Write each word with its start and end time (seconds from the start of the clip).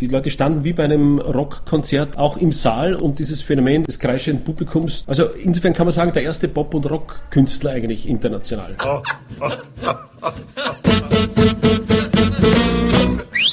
Die 0.00 0.08
Leute 0.08 0.28
standen 0.30 0.64
wie 0.64 0.72
bei 0.72 0.82
einem 0.84 1.20
Rockkonzert 1.20 2.18
auch 2.18 2.36
im 2.36 2.52
Saal 2.52 2.96
und 2.96 3.20
dieses 3.20 3.42
Phänomen 3.42 3.84
des 3.84 4.00
kreischenden 4.00 4.44
Publikums. 4.44 5.04
Also 5.06 5.26
insofern 5.26 5.72
kann 5.72 5.86
man 5.86 5.92
sagen, 5.92 6.12
der 6.12 6.24
erste 6.24 6.48
Pop- 6.48 6.74
und 6.74 6.90
Rockkünstler 6.90 7.70
eigentlich 7.70 8.08
international. 8.08 8.74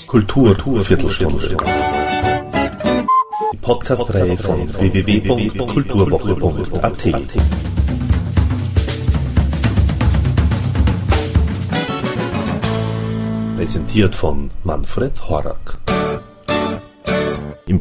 Kultur, 0.07 0.55
Kultur 0.55 0.83
Viertelstunde. 0.83 1.57
Die 3.53 3.57
Podcast-Reihe 3.57 4.35
von 4.37 4.73
www.kulturwoche.at. 4.73 7.07
Präsentiert 13.57 14.15
von 14.15 14.49
Manfred 14.63 15.29
Horak. 15.29 15.77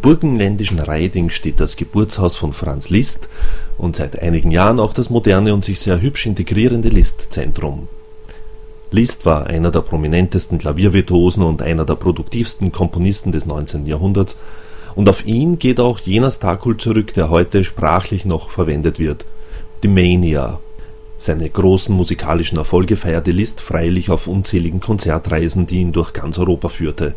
Burgenländischen 0.01 0.79
Reiding 0.79 1.31
steht 1.31 1.61
das 1.61 1.77
Geburtshaus 1.77 2.35
von 2.37 2.53
Franz 2.53 2.89
Liszt 2.89 3.29
und 3.77 3.97
seit 3.97 4.21
einigen 4.21 4.51
Jahren 4.51 4.81
auch 4.81 4.95
das 4.95 5.11
moderne 5.11 5.53
und 5.53 5.65
sich 5.65 5.79
sehr 5.81 6.01
hübsch 6.01 6.27
integrierende 6.27 6.89
Liszt-Zentrum. 6.89 7.89
Liszt 8.91 9.27
war 9.27 9.47
einer 9.47 9.71
der 9.71 9.83
prominentesten 9.83 10.59
Klaviervirtuosen 10.59 11.43
und 11.43 11.63
einer 11.63 11.85
der 11.85 11.95
produktivsten 11.95 12.73
Komponisten 12.73 13.31
des 13.31 13.47
19. 13.47 13.87
Jahrhunderts, 13.87 14.39
und 14.97 15.09
auf 15.09 15.25
ihn 15.25 15.59
geht 15.59 15.79
auch 15.79 16.01
jener 16.01 16.31
Starkult 16.33 16.81
zurück, 16.81 17.15
der 17.15 17.31
heute 17.31 17.63
sprachlich 17.63 18.25
noch 18.25 18.51
verwendet 18.51 18.99
wird, 18.99 19.27
die 19.83 19.89
Mania. 19.89 20.59
Seine 21.17 21.49
großen 21.49 21.95
musikalischen 21.95 22.59
Erfolge 22.59 22.97
feierte 22.97 23.31
Liszt 23.31 23.61
freilich 23.61 24.11
auf 24.11 24.27
unzähligen 24.27 24.81
Konzertreisen, 24.81 25.67
die 25.67 25.81
ihn 25.81 25.93
durch 25.93 26.13
ganz 26.13 26.39
Europa 26.39 26.71
führte. 26.71 27.15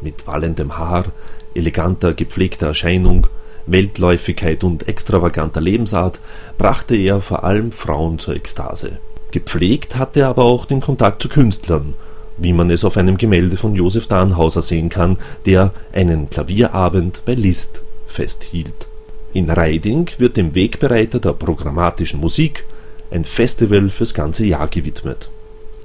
Mit 0.00 0.26
wallendem 0.26 0.76
Haar, 0.78 1.06
eleganter, 1.54 2.14
gepflegter 2.14 2.68
Erscheinung, 2.68 3.26
Weltläufigkeit 3.66 4.62
und 4.64 4.88
extravaganter 4.88 5.60
Lebensart 5.60 6.20
brachte 6.58 6.96
er 6.96 7.20
vor 7.20 7.44
allem 7.44 7.72
Frauen 7.72 8.18
zur 8.18 8.36
Ekstase. 8.36 8.98
Gepflegt 9.30 9.96
hatte 9.96 10.20
er 10.20 10.28
aber 10.28 10.44
auch 10.44 10.66
den 10.66 10.80
Kontakt 10.80 11.22
zu 11.22 11.28
Künstlern, 11.28 11.94
wie 12.36 12.52
man 12.52 12.70
es 12.70 12.84
auf 12.84 12.96
einem 12.96 13.16
Gemälde 13.16 13.56
von 13.56 13.74
Josef 13.74 14.06
Danhauser 14.06 14.62
sehen 14.62 14.88
kann, 14.88 15.18
der 15.46 15.72
einen 15.92 16.30
Klavierabend 16.30 17.22
bei 17.24 17.34
Liszt 17.34 17.82
festhielt. 18.06 18.88
In 19.32 19.50
Reiding 19.50 20.10
wird 20.18 20.36
dem 20.36 20.54
Wegbereiter 20.54 21.18
der 21.18 21.32
programmatischen 21.32 22.20
Musik 22.20 22.64
ein 23.10 23.24
Festival 23.24 23.90
fürs 23.90 24.14
ganze 24.14 24.44
Jahr 24.44 24.68
gewidmet 24.68 25.30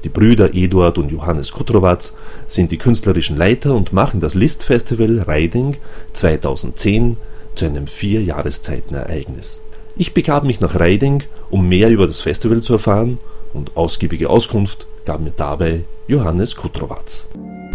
die 0.04 0.10
Brüder 0.10 0.54
Eduard 0.54 0.98
und 0.98 1.12
Johannes 1.12 1.52
Kutrowatz 1.52 2.16
sind 2.48 2.72
die 2.72 2.78
künstlerischen 2.78 3.38
Leiter 3.38 3.74
und 3.76 3.92
machen 3.92 4.20
das 4.20 4.34
List-Festival 4.34 5.26
Riding 5.28 5.78
2010 6.14 7.18
zu 7.56 7.66
einem 7.66 7.88
Vierjahreszeitenereignis. 7.88 9.62
Ich 9.98 10.14
begab 10.14 10.46
mich 10.46 10.62
nach 10.62 10.80
Riding, 10.80 11.24
um 11.50 11.68
mehr 11.68 11.90
über 11.90 12.08
das 12.08 12.22
Festival 12.22 12.62
zu 12.62 12.74
erfahren, 12.74 13.20
und 13.54 13.76
ausgiebige 13.76 14.30
Auskunft 14.30 14.88
gab 15.06 15.22
mir 15.22 15.34
dabei 15.36 15.84
Johannes 16.08 16.56
Kutrowatz. 16.56 17.28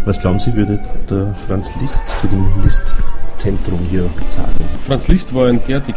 Was 0.05 0.19
glauben 0.19 0.39
Sie, 0.39 0.55
würde 0.55 0.81
der 1.09 1.35
Franz 1.47 1.69
Liszt 1.81 2.03
zu 2.21 2.27
dem 2.27 2.45
Liszt-Zentrum 2.63 3.79
hier 3.91 4.09
sagen? 4.27 4.53
Franz 4.85 5.07
Liszt 5.07 5.33
war 5.35 5.49
ein 5.49 5.61
derartig 5.67 5.95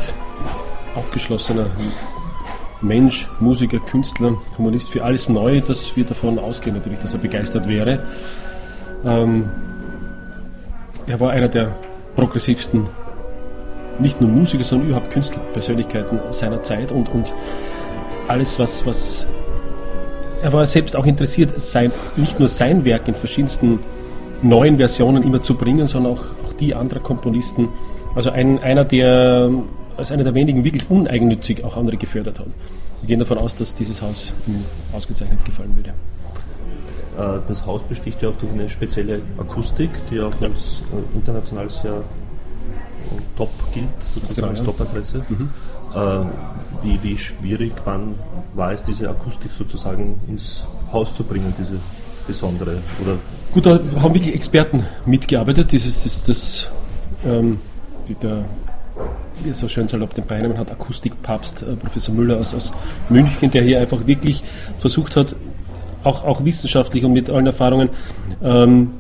aufgeschlossener 0.95 1.67
Mensch, 2.81 3.29
Musiker, 3.41 3.79
Künstler, 3.79 4.35
Humanist 4.57 4.91
für 4.91 5.03
alles 5.05 5.29
Neue, 5.29 5.61
dass 5.61 5.97
wir 5.97 6.05
davon 6.05 6.39
ausgehen 6.39 6.77
natürlich, 6.77 7.01
dass 7.01 7.15
er 7.15 7.21
begeistert 7.21 7.69
wäre. 7.69 8.05
Ähm, 9.05 9.49
er 11.07 11.21
war 11.21 11.31
einer 11.31 11.49
der 11.49 11.75
progressivsten, 12.15 12.87
nicht 13.99 14.21
nur 14.21 14.31
Musiker, 14.31 14.63
sondern 14.63 14.89
überhaupt 14.89 15.11
Künstlerpersönlichkeiten 15.11 16.21
seiner 16.31 16.63
Zeit 16.63 16.93
und, 16.93 17.09
und 17.09 17.33
alles, 18.29 18.59
was, 18.59 18.87
was 18.87 19.27
er 20.43 20.53
war 20.53 20.67
selbst 20.67 20.95
auch 20.95 21.07
interessiert, 21.07 21.61
sein, 21.61 21.91
nicht 22.17 22.39
nur 22.39 22.49
sein 22.49 22.85
Werk 22.85 23.09
in 23.09 23.15
verschiedensten 23.15 23.81
neuen 24.43 24.77
Versionen 24.77 25.25
immer 25.25 25.43
zu 25.43 25.55
bringen, 25.57 25.87
sondern 25.87 26.13
auch, 26.13 26.25
auch 26.47 26.53
die 26.53 26.75
anderer 26.75 27.01
Komponisten. 27.01 27.69
Also 28.15 28.31
ein, 28.31 28.61
einer, 28.61 28.85
der 28.85 29.51
als 29.99 30.13
einer 30.13 30.23
der 30.23 30.33
wenigen 30.35 30.65
wirklich 30.65 30.89
uneigennützig 30.89 31.65
auch 31.65 31.77
andere 31.77 31.97
gefördert 31.97 32.39
hat. 32.39 32.47
Wir 33.01 33.09
gehen 33.09 33.19
davon 33.19 33.39
aus, 33.39 33.57
dass 33.57 33.75
dieses 33.75 34.01
Haus 34.01 34.33
ihm 34.47 34.65
ausgezeichnet 34.93 35.45
gefallen 35.45 35.75
würde. 35.77 35.91
Äh, 37.19 37.41
das 37.49 37.67
Haus 37.67 37.83
besticht 37.83 38.23
ja 38.23 38.29
auch 38.29 38.37
durch 38.37 38.53
eine 38.53 38.69
spezielle 38.69 39.21
Akustik, 39.39 39.91
die 40.11 40.21
auch 40.21 40.41
als 40.41 40.83
äh, 40.93 41.17
international 41.17 41.69
sehr 41.69 41.95
äh, 41.95 42.01
top 43.37 43.51
gilt, 43.75 43.89
sozusagen 44.01 44.35
genau, 44.37 44.49
als 44.49 44.63
Top-Adresse. 44.63 45.25
Mhm. 45.29 45.51
Wie, 46.83 47.03
wie 47.03 47.17
schwierig 47.17 47.73
wann 47.87 48.15
war 48.55 48.73
es, 48.73 48.85
diese 48.85 49.09
Akustik 49.09 49.51
sozusagen 49.51 50.21
ins 50.29 50.65
Haus 50.93 51.15
zu 51.15 51.25
bringen, 51.25 51.53
diese 51.59 51.81
besondere? 52.27 52.77
Oder 53.03 53.17
Gut, 53.53 53.65
da 53.65 53.81
haben 54.03 54.13
wirklich 54.13 54.35
Experten 54.35 54.85
mitgearbeitet. 55.07 55.73
Dieses, 55.73 56.05
das, 56.05 56.23
das, 56.25 56.69
ähm, 57.25 57.59
die, 58.07 58.15
der 58.17 58.45
wie 59.45 59.51
es 59.51 59.61
so 59.61 59.69
schön 59.69 59.89
salopp 59.89 60.15
den 60.15 60.27
Beinen 60.27 60.59
hat, 60.59 60.71
Akustikpapst, 60.71 61.63
äh, 61.63 61.77
Professor 61.77 62.15
Müller 62.15 62.39
aus, 62.39 62.55
aus 62.55 62.73
München, 63.09 63.51
der 63.51 63.63
hier 63.63 63.81
einfach 63.81 64.07
wirklich 64.07 64.43
versucht 64.77 65.17
hat, 65.17 65.35
auch, 66.05 66.25
auch 66.25 66.45
wissenschaftlich 66.45 67.05
und 67.05 67.13
mit 67.13 67.31
allen 67.31 67.47
Erfahrungen, 67.47 67.91
ähm, 68.43 68.91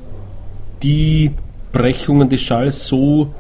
die 0.82 1.32
Brechungen 1.72 2.28
des 2.28 2.40
Schalls 2.40 2.86
so 2.86 3.34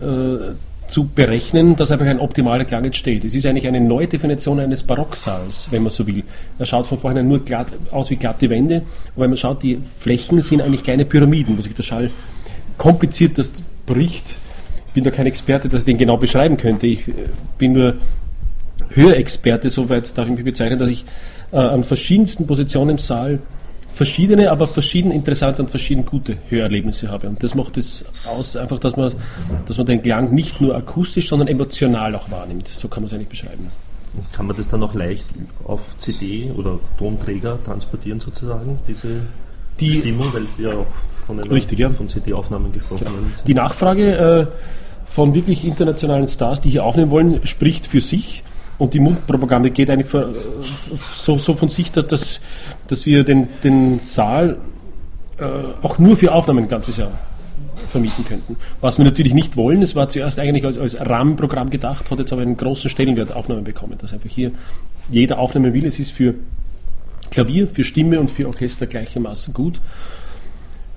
äh, 0.00 0.54
zu 0.88 1.04
berechnen, 1.04 1.76
dass 1.76 1.90
einfach 1.90 2.06
ein 2.06 2.18
optimaler 2.18 2.64
Klang 2.64 2.84
entsteht. 2.84 3.24
Es 3.24 3.34
ist 3.34 3.44
eigentlich 3.44 3.66
eine 3.66 3.80
neue 3.80 4.06
Definition 4.06 4.58
eines 4.58 4.82
Barocksaals, 4.82 5.68
wenn 5.70 5.82
man 5.82 5.92
so 5.92 6.06
will. 6.06 6.24
Er 6.58 6.64
schaut 6.64 6.86
von 6.86 6.96
vornherein 6.96 7.28
nur 7.28 7.44
glatt, 7.44 7.68
aus 7.90 8.08
wie 8.10 8.16
glatte 8.16 8.48
Wände, 8.48 8.82
aber 9.14 9.24
wenn 9.24 9.30
man 9.30 9.36
schaut, 9.36 9.62
die 9.62 9.78
Flächen 9.98 10.40
sind 10.40 10.62
eigentlich 10.62 10.82
kleine 10.82 11.04
Pyramiden, 11.04 11.58
wo 11.58 11.62
sich 11.62 11.74
der 11.74 11.82
Schall 11.82 12.10
kompliziert 12.78 13.38
das 13.38 13.52
bricht 13.86 14.36
bin 14.94 15.04
da 15.04 15.10
kein 15.10 15.26
Experte, 15.26 15.68
dass 15.68 15.82
ich 15.82 15.86
den 15.86 15.98
genau 15.98 16.16
beschreiben 16.16 16.56
könnte. 16.56 16.86
Ich 16.86 17.08
äh, 17.08 17.12
bin 17.58 17.72
nur 17.72 17.94
Hörexperte, 18.90 19.70
soweit 19.70 20.16
darf 20.16 20.28
ich 20.28 20.34
mich 20.34 20.44
bezeichnen, 20.44 20.78
dass 20.78 20.88
ich 20.88 21.04
äh, 21.52 21.56
an 21.56 21.84
verschiedensten 21.84 22.46
Positionen 22.46 22.90
im 22.90 22.98
Saal 22.98 23.40
verschiedene, 23.92 24.50
aber 24.50 24.66
verschieden 24.66 25.10
interessante 25.10 25.62
und 25.62 25.70
verschieden 25.70 26.06
gute 26.06 26.36
Hörerlebnisse 26.48 27.10
habe. 27.10 27.28
Und 27.28 27.42
das 27.42 27.54
macht 27.54 27.76
es 27.76 28.04
aus, 28.26 28.56
einfach, 28.56 28.78
dass 28.78 28.96
man, 28.96 29.12
dass 29.66 29.76
man 29.76 29.86
den 29.86 30.02
Klang 30.02 30.32
nicht 30.32 30.60
nur 30.60 30.76
akustisch, 30.76 31.28
sondern 31.28 31.48
emotional 31.48 32.14
auch 32.14 32.30
wahrnimmt. 32.30 32.68
So 32.68 32.88
kann 32.88 33.02
man 33.02 33.08
es 33.08 33.14
eigentlich 33.14 33.28
beschreiben. 33.28 33.70
Kann 34.32 34.46
man 34.46 34.56
das 34.56 34.68
dann 34.68 34.82
auch 34.82 34.94
leicht 34.94 35.26
auf 35.64 35.96
CD 35.98 36.50
oder 36.56 36.78
Tonträger 36.98 37.58
transportieren 37.64 38.20
sozusagen, 38.20 38.78
diese 38.86 39.20
die 39.80 39.94
Stimmung, 39.94 40.32
weil 40.32 40.46
sie 40.56 40.64
ja 40.64 40.70
auch 40.70 40.86
von, 41.28 41.38
einer, 41.38 41.50
richtig, 41.50 41.78
ja. 41.78 41.90
von 41.90 42.08
CD-Aufnahmen 42.08 42.72
gesprochen 42.72 43.04
genau. 43.04 43.12
werden. 43.12 43.32
Die 43.46 43.54
Nachfrage 43.54 44.16
äh, 44.16 44.46
von 45.06 45.34
wirklich 45.34 45.66
internationalen 45.66 46.26
Stars, 46.26 46.62
die 46.62 46.70
hier 46.70 46.84
aufnehmen 46.84 47.10
wollen, 47.10 47.46
spricht 47.46 47.86
für 47.86 48.00
sich. 48.00 48.42
Und 48.78 48.94
die 48.94 49.00
Mundpropaganda 49.00 49.68
geht 49.68 49.90
eigentlich 49.90 50.08
für, 50.08 50.34
so, 51.14 51.38
so, 51.38 51.54
von 51.54 51.68
sich, 51.68 51.92
dass, 51.92 52.40
dass 52.86 53.06
wir 53.06 53.24
den, 53.24 53.48
den 53.62 54.00
Saal 54.00 54.56
äh, 55.38 55.44
auch 55.82 55.98
nur 55.98 56.16
für 56.16 56.32
Aufnahmen 56.32 56.64
ein 56.64 56.68
ganzes 56.68 56.96
Jahr 56.96 57.12
vermieten 57.88 58.24
könnten. 58.24 58.56
Was 58.80 58.98
wir 58.98 59.04
natürlich 59.04 59.34
nicht 59.34 59.56
wollen, 59.56 59.82
es 59.82 59.94
war 59.94 60.08
zuerst 60.08 60.38
eigentlich 60.38 60.64
als, 60.64 60.78
als 60.78 60.98
Rahmenprogramm 60.98 61.68
gedacht, 61.70 62.10
hat 62.10 62.18
jetzt 62.18 62.32
aber 62.32 62.42
einen 62.42 62.56
großen 62.56 62.88
Stellenwert 62.88 63.34
Aufnahmen 63.34 63.64
bekommen, 63.64 63.98
dass 63.98 64.12
einfach 64.12 64.30
hier 64.30 64.52
jeder 65.10 65.38
aufnehmen 65.38 65.74
will. 65.74 65.84
Es 65.84 65.98
ist 65.98 66.10
für 66.10 66.34
Klavier, 67.30 67.68
für 67.68 67.84
Stimme 67.84 68.18
und 68.18 68.30
für 68.30 68.46
Orchester 68.46 68.86
gleichermaßen 68.86 69.52
gut. 69.52 69.80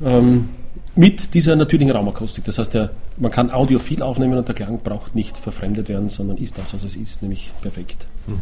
Ähm, 0.03 0.49
mit 0.95 1.33
dieser 1.33 1.55
natürlichen 1.55 1.95
Raumakustik. 1.95 2.43
Das 2.43 2.57
heißt, 2.57 2.73
der, 2.73 2.91
man 3.17 3.31
kann 3.31 3.49
audiophil 3.49 4.01
aufnehmen 4.01 4.37
und 4.37 4.47
der 4.47 4.55
Klang 4.55 4.79
braucht 4.79 5.15
nicht 5.15 5.37
verfremdet 5.37 5.87
werden, 5.89 6.09
sondern 6.09 6.37
ist 6.37 6.57
das, 6.57 6.73
was 6.73 6.83
es 6.83 6.95
ist, 6.95 7.21
nämlich 7.21 7.51
perfekt. 7.61 8.07
Mhm. 8.27 8.39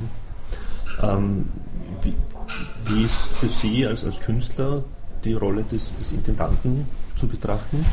Ähm, 1.01 1.45
wie, 2.01 2.13
wie, 2.85 3.03
ist 3.03 3.21
für 3.21 3.47
Sie 3.47 3.85
als, 3.85 4.03
als 4.03 4.19
Künstler 4.19 4.83
die 5.23 5.33
Rolle 5.33 5.63
des, 5.63 5.95
des 5.97 6.11
Intendanten 6.11 6.87
zu 7.15 7.27
betrachten 7.27 7.85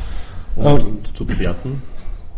und, 0.57 0.67
ähm, 0.67 0.87
und, 0.87 1.17
zu 1.17 1.25
bewerten? 1.27 1.83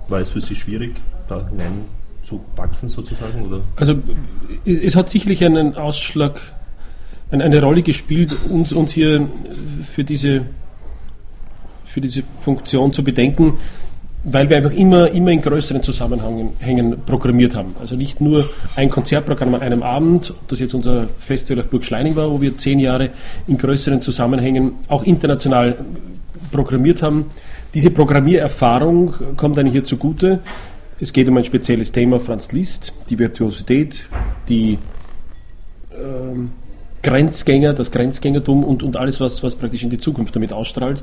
War 0.09 0.21
es 0.21 0.31
für 0.31 0.41
Sie 0.41 0.57
schwierig, 0.57 0.97
da 1.29 1.49
hinein 1.49 1.85
zu 2.23 2.45
wachsen 2.57 2.89
sozusagen? 2.89 3.47
Oder? 3.47 3.61
Also 3.77 3.95
es 4.65 4.97
hat 4.97 5.09
sicherlich 5.09 5.45
einen 5.45 5.77
Ausschlag, 5.77 6.41
eine 7.31 7.63
Rolle 7.63 7.83
gespielt, 7.83 8.37
uns, 8.51 8.73
uns 8.73 8.93
hier 8.93 9.29
für 9.85 10.03
diese 10.03 10.47
für 11.99 12.03
diese 12.03 12.23
Funktion 12.41 12.93
zu 12.93 13.03
bedenken, 13.03 13.55
weil 14.23 14.49
wir 14.49 14.57
einfach 14.57 14.73
immer, 14.73 15.11
immer 15.11 15.33
in 15.33 15.43
größeren 15.43 15.83
Zusammenhängen 15.83 17.03
programmiert 17.05 17.57
haben. 17.57 17.75
Also 17.81 17.97
nicht 17.97 18.21
nur 18.21 18.49
ein 18.77 18.89
Konzertprogramm 18.89 19.55
an 19.55 19.63
einem 19.63 19.83
Abend, 19.83 20.33
das 20.47 20.61
jetzt 20.61 20.75
unser 20.75 21.09
Festival 21.19 21.61
auf 21.61 21.71
Burg 21.71 21.85
Schleining 21.85 22.15
war, 22.15 22.31
wo 22.31 22.41
wir 22.41 22.57
zehn 22.57 22.79
Jahre 22.79 23.11
in 23.49 23.59
größeren 23.59 24.01
Zusammenhängen 24.01 24.75
auch 24.87 25.03
international 25.03 25.77
programmiert 26.53 27.03
haben, 27.03 27.27
diese 27.75 27.91
Programmiererfahrung 27.91 29.37
kommt 29.37 29.59
eigentlich 29.59 29.73
hier 29.73 29.85
zugute. 29.85 30.39
Es 31.01 31.13
geht 31.13 31.29
um 31.29 31.37
ein 31.37 31.45
spezielles 31.45 31.93
Thema, 31.93 32.21
Franz 32.21 32.53
Liszt, 32.53 32.95
die 33.11 33.19
Virtuosität, 33.19 34.07
die 34.49 34.79
ähm, 35.93 36.53
Grenzgänger, 37.03 37.75
das 37.75 37.91
Grenzgängertum 37.91 38.65
und, 38.65 38.83
und 38.83 38.97
alles, 38.97 39.21
was, 39.21 39.43
was 39.43 39.57
praktisch 39.57 39.83
in 39.83 39.91
die 39.91 39.99
Zukunft 39.99 40.35
damit 40.35 40.53
ausstrahlt. 40.53 41.03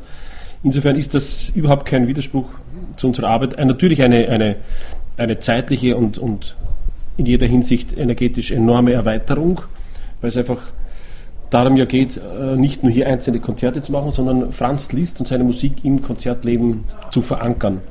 Insofern 0.65 0.95
ist 0.95 1.13
das 1.13 1.49
überhaupt 1.49 1.85
kein 1.85 2.07
Widerspruch 2.07 2.49
zu 2.97 3.05
unserer 3.05 3.27
Arbeit. 3.27 3.53
Äh, 3.53 3.65
natürlich 3.65 4.01
eine, 4.01 4.27
eine, 4.29 4.55
eine 5.15 5.39
zeitliche 5.39 5.95
und, 5.95 6.17
und 6.17 6.55
in 7.17 7.27
jeder 7.27 7.45
Hinsicht 7.45 7.95
energetisch 7.95 8.49
enorme 8.49 8.93
Erweiterung, 8.93 9.61
weil 10.21 10.29
es 10.29 10.37
einfach 10.37 10.57
darum 11.51 11.77
ja 11.77 11.85
geht, 11.85 12.17
äh, 12.17 12.55
nicht 12.55 12.81
nur 12.81 12.91
hier 12.91 13.05
einzelne 13.05 13.39
Konzerte 13.39 13.83
zu 13.83 13.91
machen, 13.91 14.09
sondern 14.09 14.51
Franz 14.51 14.91
Liszt 14.91 15.19
und 15.19 15.27
seine 15.27 15.43
Musik 15.43 15.85
im 15.85 16.01
Konzertleben 16.01 16.83
zu 17.11 17.21
verankern 17.21 17.81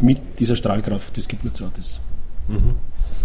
mit 0.00 0.18
dieser 0.40 0.56
Strahlkraft 0.56 1.16
des 1.16 1.28
Geburtsortes. 1.28 2.00
Mhm. 2.48 2.74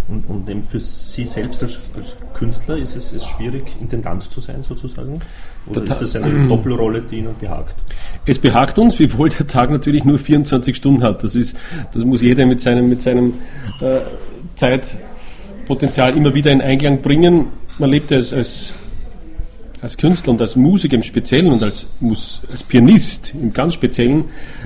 Und, 0.07 0.29
und 0.29 0.49
eben 0.49 0.63
für 0.63 0.79
Sie 0.79 1.25
selbst 1.25 1.63
als, 1.63 1.79
als 1.95 2.15
Künstler 2.33 2.77
ist 2.77 2.95
es 2.95 3.11
ist 3.11 3.25
schwierig, 3.25 3.75
Intendant 3.81 4.23
zu 4.23 4.39
sein 4.39 4.61
sozusagen? 4.61 5.19
Oder 5.67 5.83
ist 5.83 6.01
das 6.01 6.15
eine 6.15 6.47
Doppelrolle, 6.49 7.01
die 7.01 7.17
Ihnen 7.17 7.35
behagt? 7.39 7.75
Es 8.25 8.39
behagt 8.39 8.77
uns, 8.77 8.97
wiewohl 8.99 9.29
der 9.29 9.47
Tag 9.47 9.71
natürlich 9.71 10.03
nur 10.03 10.19
24 10.19 10.75
Stunden 10.75 11.03
hat. 11.03 11.23
Das, 11.23 11.35
ist, 11.35 11.55
das 11.93 12.03
muss 12.03 12.21
jeder 12.21 12.45
mit 12.45 12.61
seinem, 12.61 12.89
mit 12.89 13.01
seinem 13.01 13.33
äh, 13.81 13.99
Zeitpotenzial 14.55 16.15
immer 16.17 16.33
wieder 16.33 16.51
in 16.51 16.61
Einklang 16.61 17.01
bringen. 17.01 17.47
Man 17.77 17.89
lebt 17.89 18.11
als, 18.11 18.33
als 18.33 18.73
als 19.81 19.97
Künstler 19.97 20.33
und 20.33 20.41
als 20.41 20.55
Musiker 20.55 20.95
im 20.95 21.03
Speziellen 21.03 21.51
und 21.51 21.63
als, 21.63 21.87
als 22.51 22.63
Pianist 22.63 23.33
im 23.33 23.53
ganz 23.53 23.73
Speziellen 23.73 24.25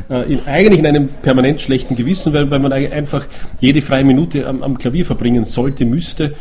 äh, 0.10 0.34
in, 0.34 0.46
eigentlich 0.48 0.80
in 0.80 0.88
einem 0.88 1.08
permanent 1.08 1.62
schlechten 1.62 1.96
Gewissen, 1.96 2.34
weil, 2.34 2.50
weil 2.50 2.60
man 2.60 2.74
einfach 2.74 3.28
jede 3.60 3.82
freie 3.82 4.04
Minute 4.04 4.48
am, 4.48 4.64
am 4.64 4.78
Klavier 4.78 5.06
verbringen 5.06 5.46
sollte, 5.46 5.86
müsste 5.86 6.34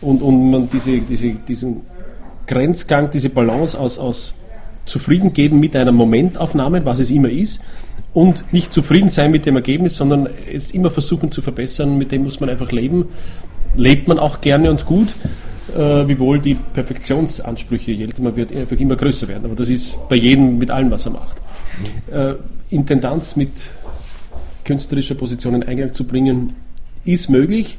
und, 0.00 0.22
und 0.22 0.50
man 0.50 0.68
diese, 0.70 0.98
diese, 1.00 1.30
diesen 1.30 1.80
Grenzgang, 2.48 3.10
diese 3.10 3.30
Balance 3.30 3.78
aus, 3.78 3.98
aus 3.98 4.34
zufrieden 4.84 5.32
geben 5.32 5.60
mit 5.60 5.76
einer 5.76 5.92
Momentaufnahme, 5.92 6.84
was 6.84 6.98
es 6.98 7.10
immer 7.10 7.28
ist, 7.28 7.60
und 8.14 8.52
nicht 8.52 8.72
zufrieden 8.72 9.10
sein 9.10 9.30
mit 9.30 9.46
dem 9.46 9.54
Ergebnis, 9.54 9.96
sondern 9.96 10.28
es 10.52 10.72
immer 10.72 10.90
versuchen 10.90 11.30
zu 11.30 11.42
verbessern, 11.42 11.98
mit 11.98 12.10
dem 12.10 12.24
muss 12.24 12.40
man 12.40 12.48
einfach 12.48 12.72
leben. 12.72 13.06
Lebt 13.76 14.08
man 14.08 14.18
auch 14.18 14.40
gerne 14.40 14.70
und 14.70 14.86
gut 14.86 15.14
äh, 15.76 16.08
wiewohl 16.08 16.38
die 16.38 16.54
Perfektionsansprüche, 16.54 17.92
je 17.92 18.04
älter 18.04 18.22
man 18.22 18.36
wird, 18.36 18.54
einfach 18.54 18.76
immer 18.78 18.96
größer 18.96 19.28
werden. 19.28 19.44
Aber 19.44 19.54
das 19.54 19.68
ist 19.68 19.96
bei 20.08 20.16
jedem 20.16 20.58
mit 20.58 20.70
allem, 20.70 20.90
was 20.90 21.06
er 21.06 21.12
macht. 21.12 21.36
Äh, 22.10 22.34
Intendanz 22.70 23.36
mit 23.36 23.50
künstlerischer 24.64 25.14
Position 25.14 25.54
in 25.54 25.62
Eingang 25.62 25.94
zu 25.94 26.04
bringen, 26.04 26.52
ist 27.04 27.28
möglich. 27.28 27.78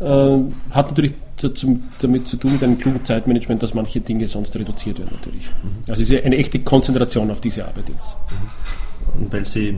Äh, 0.00 0.04
hat 0.04 0.88
natürlich 0.88 1.12
dazu, 1.42 1.80
damit 2.00 2.28
zu 2.28 2.36
tun 2.36 2.52
mit 2.52 2.62
einem 2.62 2.78
klugen 2.78 3.04
Zeitmanagement, 3.04 3.62
dass 3.62 3.74
manche 3.74 4.00
Dinge 4.00 4.26
sonst 4.26 4.54
reduziert 4.56 4.98
werden 4.98 5.16
natürlich. 5.16 5.46
Mhm. 5.46 5.84
Also 5.88 6.02
es 6.02 6.10
ist 6.10 6.24
eine 6.24 6.36
echte 6.36 6.58
Konzentration 6.60 7.30
auf 7.30 7.40
diese 7.40 7.66
Arbeit 7.66 7.88
jetzt. 7.88 8.16
Mhm. 8.30 9.22
Und 9.22 9.32
weil 9.32 9.44
Sie 9.44 9.68
äh, 9.68 9.74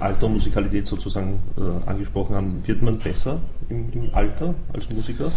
Alter 0.00 0.26
und 0.26 0.34
Musikalität 0.34 0.86
sozusagen 0.86 1.40
äh, 1.56 1.88
angesprochen 1.88 2.36
haben, 2.36 2.62
wird 2.66 2.82
man 2.82 2.98
besser 2.98 3.40
im, 3.68 3.92
im 3.92 4.14
Alter 4.14 4.54
als 4.72 4.88
Musiker? 4.90 5.30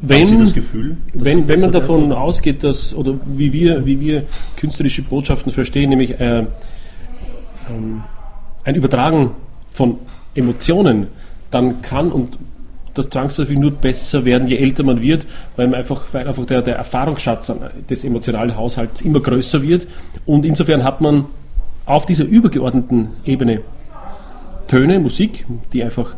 wenn, 0.00 0.26
Sie 0.26 0.38
das 0.38 0.54
Gefühl, 0.54 0.96
wenn, 1.12 1.48
wenn 1.48 1.60
man 1.60 1.72
davon 1.72 2.02
werden? 2.02 2.12
ausgeht, 2.12 2.62
dass, 2.62 2.94
oder 2.94 3.14
wie 3.26 3.52
wir, 3.52 3.84
wie 3.84 3.98
wir 4.00 4.24
künstlerische 4.56 5.02
Botschaften 5.02 5.52
verstehen, 5.52 5.90
nämlich 5.90 6.18
äh, 6.20 6.46
ähm, 7.68 8.02
ein 8.64 8.74
Übertragen 8.74 9.32
von 9.72 9.98
Emotionen, 10.34 11.08
dann 11.50 11.82
kann 11.82 12.12
und 12.12 12.38
das 12.98 13.10
zwangsläufig 13.10 13.58
nur 13.58 13.70
besser 13.70 14.24
werden, 14.24 14.48
je 14.48 14.56
älter 14.56 14.82
man 14.82 15.00
wird, 15.00 15.24
weil, 15.56 15.68
man 15.68 15.76
einfach, 15.76 16.06
weil 16.12 16.26
einfach 16.26 16.44
der, 16.44 16.62
der 16.62 16.76
Erfahrungsschatz 16.76 17.52
des 17.88 18.04
emotionalen 18.04 18.56
Haushalts 18.56 19.02
immer 19.02 19.20
größer 19.20 19.62
wird. 19.62 19.86
Und 20.26 20.44
insofern 20.44 20.84
hat 20.84 21.00
man 21.00 21.26
auf 21.86 22.04
dieser 22.04 22.24
übergeordneten 22.24 23.10
Ebene 23.24 23.62
Töne, 24.68 25.00
Musik, 25.00 25.46
die 25.72 25.82
einfach 25.82 26.14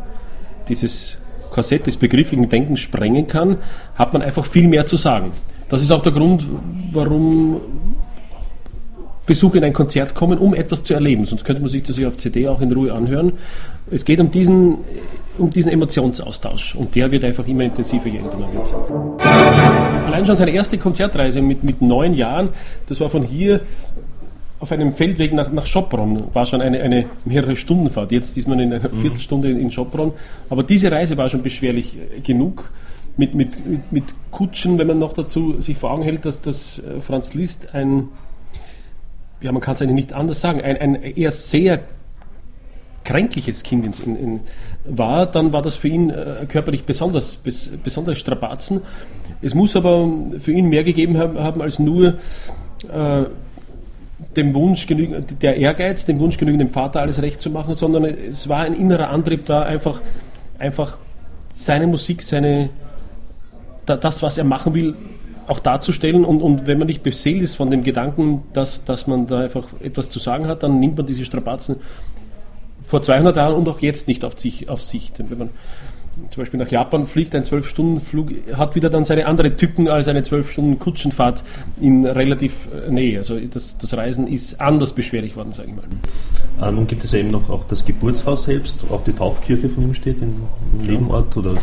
dieses 0.67 1.17
Korsett 1.51 1.87
des 1.87 1.97
begrifflichen 1.97 2.49
Denkens 2.49 2.79
sprengen 2.79 3.27
kann, 3.27 3.57
hat 3.95 4.13
man 4.13 4.21
einfach 4.21 4.45
viel 4.45 4.67
mehr 4.67 4.85
zu 4.85 4.97
sagen. 4.97 5.31
Das 5.69 5.81
ist 5.81 5.91
auch 5.91 6.03
der 6.03 6.11
Grund, 6.11 6.45
warum 6.91 7.61
Besucher 9.25 9.57
in 9.57 9.63
ein 9.63 9.73
Konzert 9.73 10.15
kommen, 10.15 10.37
um 10.37 10.53
etwas 10.53 10.83
zu 10.83 10.93
erleben. 10.93 11.25
Sonst 11.25 11.45
könnte 11.45 11.61
man 11.61 11.71
sich 11.71 11.83
das 11.83 11.97
ja 11.97 12.07
auf 12.07 12.17
CD 12.17 12.47
auch 12.47 12.59
in 12.59 12.71
Ruhe 12.71 12.91
anhören. 12.91 13.33
Es 13.89 14.03
geht 14.03 14.19
um 14.19 14.31
diesen, 14.31 14.79
um 15.37 15.49
diesen 15.49 15.71
Emotionsaustausch 15.71 16.75
und 16.75 16.95
der 16.95 17.11
wird 17.11 17.23
einfach 17.23 17.47
immer 17.47 17.63
intensiver, 17.63 18.07
je 18.07 18.19
älter 18.19 18.37
man 18.37 18.53
wird. 18.53 18.69
Allein 20.05 20.25
schon 20.25 20.35
seine 20.35 20.51
erste 20.51 20.77
Konzertreise 20.77 21.41
mit, 21.41 21.63
mit 21.63 21.81
neun 21.81 22.13
Jahren, 22.13 22.49
das 22.87 22.99
war 22.99 23.09
von 23.09 23.23
hier 23.23 23.61
auf 24.61 24.71
einem 24.71 24.93
Feldweg 24.93 25.33
nach, 25.33 25.51
nach 25.51 25.65
Schopron 25.65 26.23
war 26.33 26.45
schon 26.45 26.61
eine, 26.61 26.81
eine 26.81 27.05
mehrere 27.25 27.55
Stundenfahrt. 27.55 28.11
Jetzt 28.11 28.37
ist 28.37 28.47
man 28.47 28.59
in 28.59 28.71
einer 28.71 28.89
mhm. 28.89 29.01
Viertelstunde 29.01 29.49
in 29.49 29.71
Schopron. 29.71 30.13
Aber 30.49 30.61
diese 30.61 30.91
Reise 30.91 31.17
war 31.17 31.29
schon 31.29 31.41
beschwerlich 31.41 31.97
genug. 32.23 32.71
Mit, 33.17 33.35
mit, 33.35 33.65
mit, 33.65 33.91
mit 33.91 34.03
Kutschen, 34.29 34.77
wenn 34.77 34.87
man 34.87 34.97
noch 34.97 35.11
dazu 35.11 35.59
sich 35.59 35.77
vor 35.77 35.91
Augen 35.91 36.03
hält, 36.03 36.25
dass, 36.25 36.41
dass 36.41 36.79
äh, 36.79 37.01
Franz 37.01 37.33
Liszt 37.33 37.73
ein, 37.73 38.07
ja, 39.41 39.51
man 39.51 39.61
kann 39.61 39.73
es 39.73 39.81
eigentlich 39.81 39.95
nicht 39.95 40.13
anders 40.13 40.39
sagen, 40.39 40.61
ein, 40.61 40.77
ein 40.77 40.95
eher 40.95 41.31
sehr 41.31 41.81
kränkliches 43.03 43.63
Kind 43.63 43.99
in, 44.05 44.15
in, 44.15 44.39
war, 44.85 45.25
dann 45.25 45.53
war 45.53 45.61
das 45.61 45.75
für 45.75 45.87
ihn 45.87 46.09
äh, 46.09 46.45
körperlich 46.47 46.83
besonders, 46.85 47.35
bes, 47.35 47.71
besonders 47.83 48.17
Strapazen. 48.17 48.81
Es 49.41 49.53
muss 49.53 49.75
aber 49.75 50.09
für 50.39 50.51
ihn 50.51 50.69
mehr 50.69 50.83
gegeben 50.83 51.17
haben, 51.17 51.61
als 51.61 51.79
nur 51.79 52.15
äh, 52.91 53.23
dem 54.35 54.53
Wunsch 54.53 54.87
der 54.87 55.57
Ehrgeiz, 55.57 56.05
dem 56.05 56.19
Wunsch 56.19 56.37
genügen, 56.37 56.59
dem 56.59 56.69
Vater 56.69 57.01
alles 57.01 57.21
recht 57.21 57.41
zu 57.41 57.49
machen, 57.49 57.75
sondern 57.75 58.05
es 58.05 58.47
war 58.47 58.59
ein 58.59 58.73
innerer 58.73 59.09
Antrieb 59.09 59.45
da, 59.45 59.63
einfach, 59.63 60.01
einfach 60.57 60.97
seine 61.53 61.87
Musik, 61.87 62.21
seine, 62.21 62.69
das, 63.85 64.23
was 64.23 64.37
er 64.37 64.43
machen 64.43 64.73
will, 64.73 64.95
auch 65.47 65.59
darzustellen. 65.59 66.23
Und, 66.23 66.41
und 66.41 66.67
wenn 66.67 66.77
man 66.77 66.87
nicht 66.87 67.03
beseelt 67.03 67.41
ist 67.41 67.55
von 67.55 67.71
dem 67.71 67.83
Gedanken, 67.83 68.43
dass, 68.53 68.83
dass 68.85 69.07
man 69.07 69.27
da 69.27 69.39
einfach 69.39 69.67
etwas 69.81 70.09
zu 70.09 70.19
sagen 70.19 70.47
hat, 70.47 70.63
dann 70.63 70.79
nimmt 70.79 70.97
man 70.97 71.05
diese 71.05 71.25
Strapazen 71.25 71.77
vor 72.91 73.01
200 73.01 73.37
Jahren 73.37 73.55
und 73.55 73.69
auch 73.69 73.79
jetzt 73.79 74.09
nicht 74.09 74.25
auf 74.25 74.37
sich. 74.37 74.67
Auf 74.67 74.83
sich. 74.83 75.13
Wenn 75.17 75.37
man 75.37 75.49
zum 76.29 76.41
Beispiel 76.41 76.59
nach 76.59 76.69
Japan 76.69 77.07
fliegt, 77.07 77.33
ein 77.33 77.43
12-Stunden-Flug 77.43 78.31
hat 78.53 78.75
wieder 78.75 78.89
dann 78.89 79.05
seine 79.05 79.27
andere 79.27 79.55
Tücken 79.55 79.87
als 79.87 80.09
eine 80.09 80.21
12-Stunden-Kutschenfahrt 80.23 81.41
in 81.79 82.05
relativ 82.05 82.67
äh, 82.85 82.91
Nähe. 82.91 83.19
Also 83.19 83.39
das, 83.39 83.77
das 83.77 83.93
Reisen 83.93 84.27
ist 84.27 84.59
anders 84.59 84.91
beschwerlich 84.91 85.37
worden, 85.37 85.53
sage 85.53 85.69
ich 85.69 85.75
mal. 85.75 86.67
Äh, 86.67 86.73
nun 86.73 86.85
gibt 86.85 87.05
es 87.05 87.13
ja 87.13 87.19
eben 87.19 87.31
noch 87.31 87.49
auch 87.49 87.63
das 87.65 87.85
Geburtshaus 87.85 88.43
selbst, 88.43 88.79
auch 88.89 89.05
die 89.05 89.13
Taufkirche 89.13 89.69
von 89.69 89.83
ihm 89.83 89.93
steht 89.93 90.21
im, 90.21 90.35
im 90.73 90.85
ja. 90.85 90.91
Nebenort. 90.91 91.37
Oder, 91.37 91.55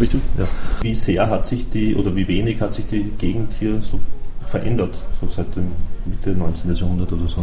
Richtig. 0.00 0.20
Ja. 0.36 0.44
Wie 0.82 0.96
sehr 0.96 1.30
hat 1.30 1.46
sich 1.46 1.70
die, 1.70 1.94
oder 1.94 2.16
wie 2.16 2.26
wenig 2.26 2.60
hat 2.60 2.74
sich 2.74 2.86
die 2.86 3.12
Gegend 3.16 3.52
hier 3.60 3.80
so 3.80 4.00
verändert, 4.44 5.00
so 5.20 5.28
seit 5.28 5.54
dem 5.54 5.70
Mitte 6.04 6.30
19. 6.30 6.74
Jahrhundert 6.74 7.12
oder 7.12 7.28
so? 7.28 7.42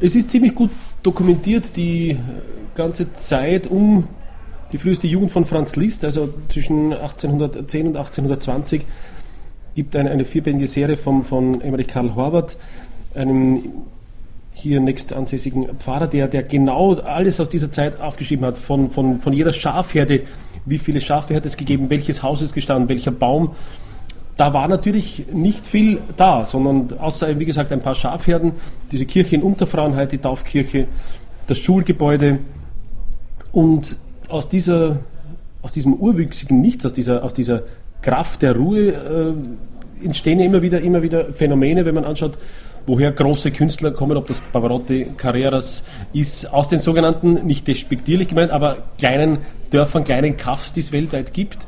Es 0.00 0.14
ist 0.14 0.30
ziemlich 0.30 0.54
gut 0.54 0.70
dokumentiert, 1.06 1.76
die 1.76 2.18
ganze 2.74 3.12
Zeit 3.12 3.68
um 3.68 4.08
die 4.72 4.78
früheste 4.78 5.06
Jugend 5.06 5.30
von 5.30 5.44
Franz 5.44 5.76
Liszt, 5.76 6.04
also 6.04 6.28
zwischen 6.48 6.92
1810 6.92 7.86
und 7.86 7.96
1820, 7.96 8.82
gibt 9.76 9.94
eine, 9.94 10.10
eine 10.10 10.24
vierbändige 10.24 10.66
Serie 10.66 10.96
vom, 10.96 11.24
von 11.24 11.60
Emmerich 11.60 11.86
Karl 11.86 12.16
Horvath, 12.16 12.56
einem 13.14 13.62
hier 14.52 14.80
nächst 14.80 15.12
ansässigen 15.12 15.68
Pfarrer, 15.78 16.08
der, 16.08 16.26
der 16.28 16.42
genau 16.42 16.94
alles 16.94 17.38
aus 17.38 17.50
dieser 17.50 17.70
Zeit 17.70 18.00
aufgeschrieben 18.00 18.44
hat, 18.44 18.58
von, 18.58 18.90
von, 18.90 19.20
von 19.20 19.32
jeder 19.32 19.52
Schafherde, 19.52 20.22
wie 20.64 20.78
viele 20.78 21.00
Schafe 21.00 21.36
hat 21.36 21.46
es 21.46 21.56
gegeben, 21.56 21.88
welches 21.88 22.22
Haus 22.22 22.42
ist 22.42 22.54
gestanden, 22.54 22.88
welcher 22.88 23.12
Baum. 23.12 23.54
Da 24.36 24.52
war 24.52 24.68
natürlich 24.68 25.24
nicht 25.32 25.66
viel 25.66 26.00
da, 26.16 26.44
sondern 26.44 26.98
außer, 26.98 27.38
wie 27.38 27.44
gesagt, 27.46 27.72
ein 27.72 27.80
paar 27.80 27.94
Schafherden, 27.94 28.52
diese 28.92 29.06
Kirche 29.06 29.36
in 29.36 29.42
Unterfrauenheit, 29.42 30.12
die 30.12 30.18
Taufkirche, 30.18 30.88
das 31.46 31.58
Schulgebäude 31.58 32.40
und 33.52 33.96
aus, 34.28 34.48
dieser, 34.48 34.98
aus 35.62 35.72
diesem 35.72 35.94
urwüchsigen 35.94 36.60
Nichts, 36.60 36.84
aus 36.84 36.92
dieser, 36.92 37.24
aus 37.24 37.32
dieser 37.32 37.62
Kraft 38.02 38.42
der 38.42 38.54
Ruhe 38.56 38.88
äh, 38.88 40.04
entstehen 40.04 40.40
immer 40.40 40.60
wieder, 40.60 40.80
immer 40.80 41.02
wieder 41.02 41.32
Phänomene, 41.32 41.86
wenn 41.86 41.94
man 41.94 42.04
anschaut, 42.04 42.36
woher 42.86 43.10
große 43.12 43.50
Künstler 43.50 43.90
kommen, 43.90 44.16
ob 44.16 44.26
das 44.26 44.40
Pavarotti, 44.40 45.12
Carreras 45.16 45.84
ist, 46.12 46.52
aus 46.52 46.68
den 46.68 46.78
sogenannten, 46.78 47.46
nicht 47.46 47.66
despektierlich 47.66 48.28
gemeint, 48.28 48.50
aber 48.50 48.78
kleinen 48.98 49.38
Dörfern, 49.70 50.04
kleinen 50.04 50.36
Kaffs, 50.36 50.72
die 50.72 50.80
es 50.80 50.92
weltweit 50.92 51.32
gibt. 51.32 51.58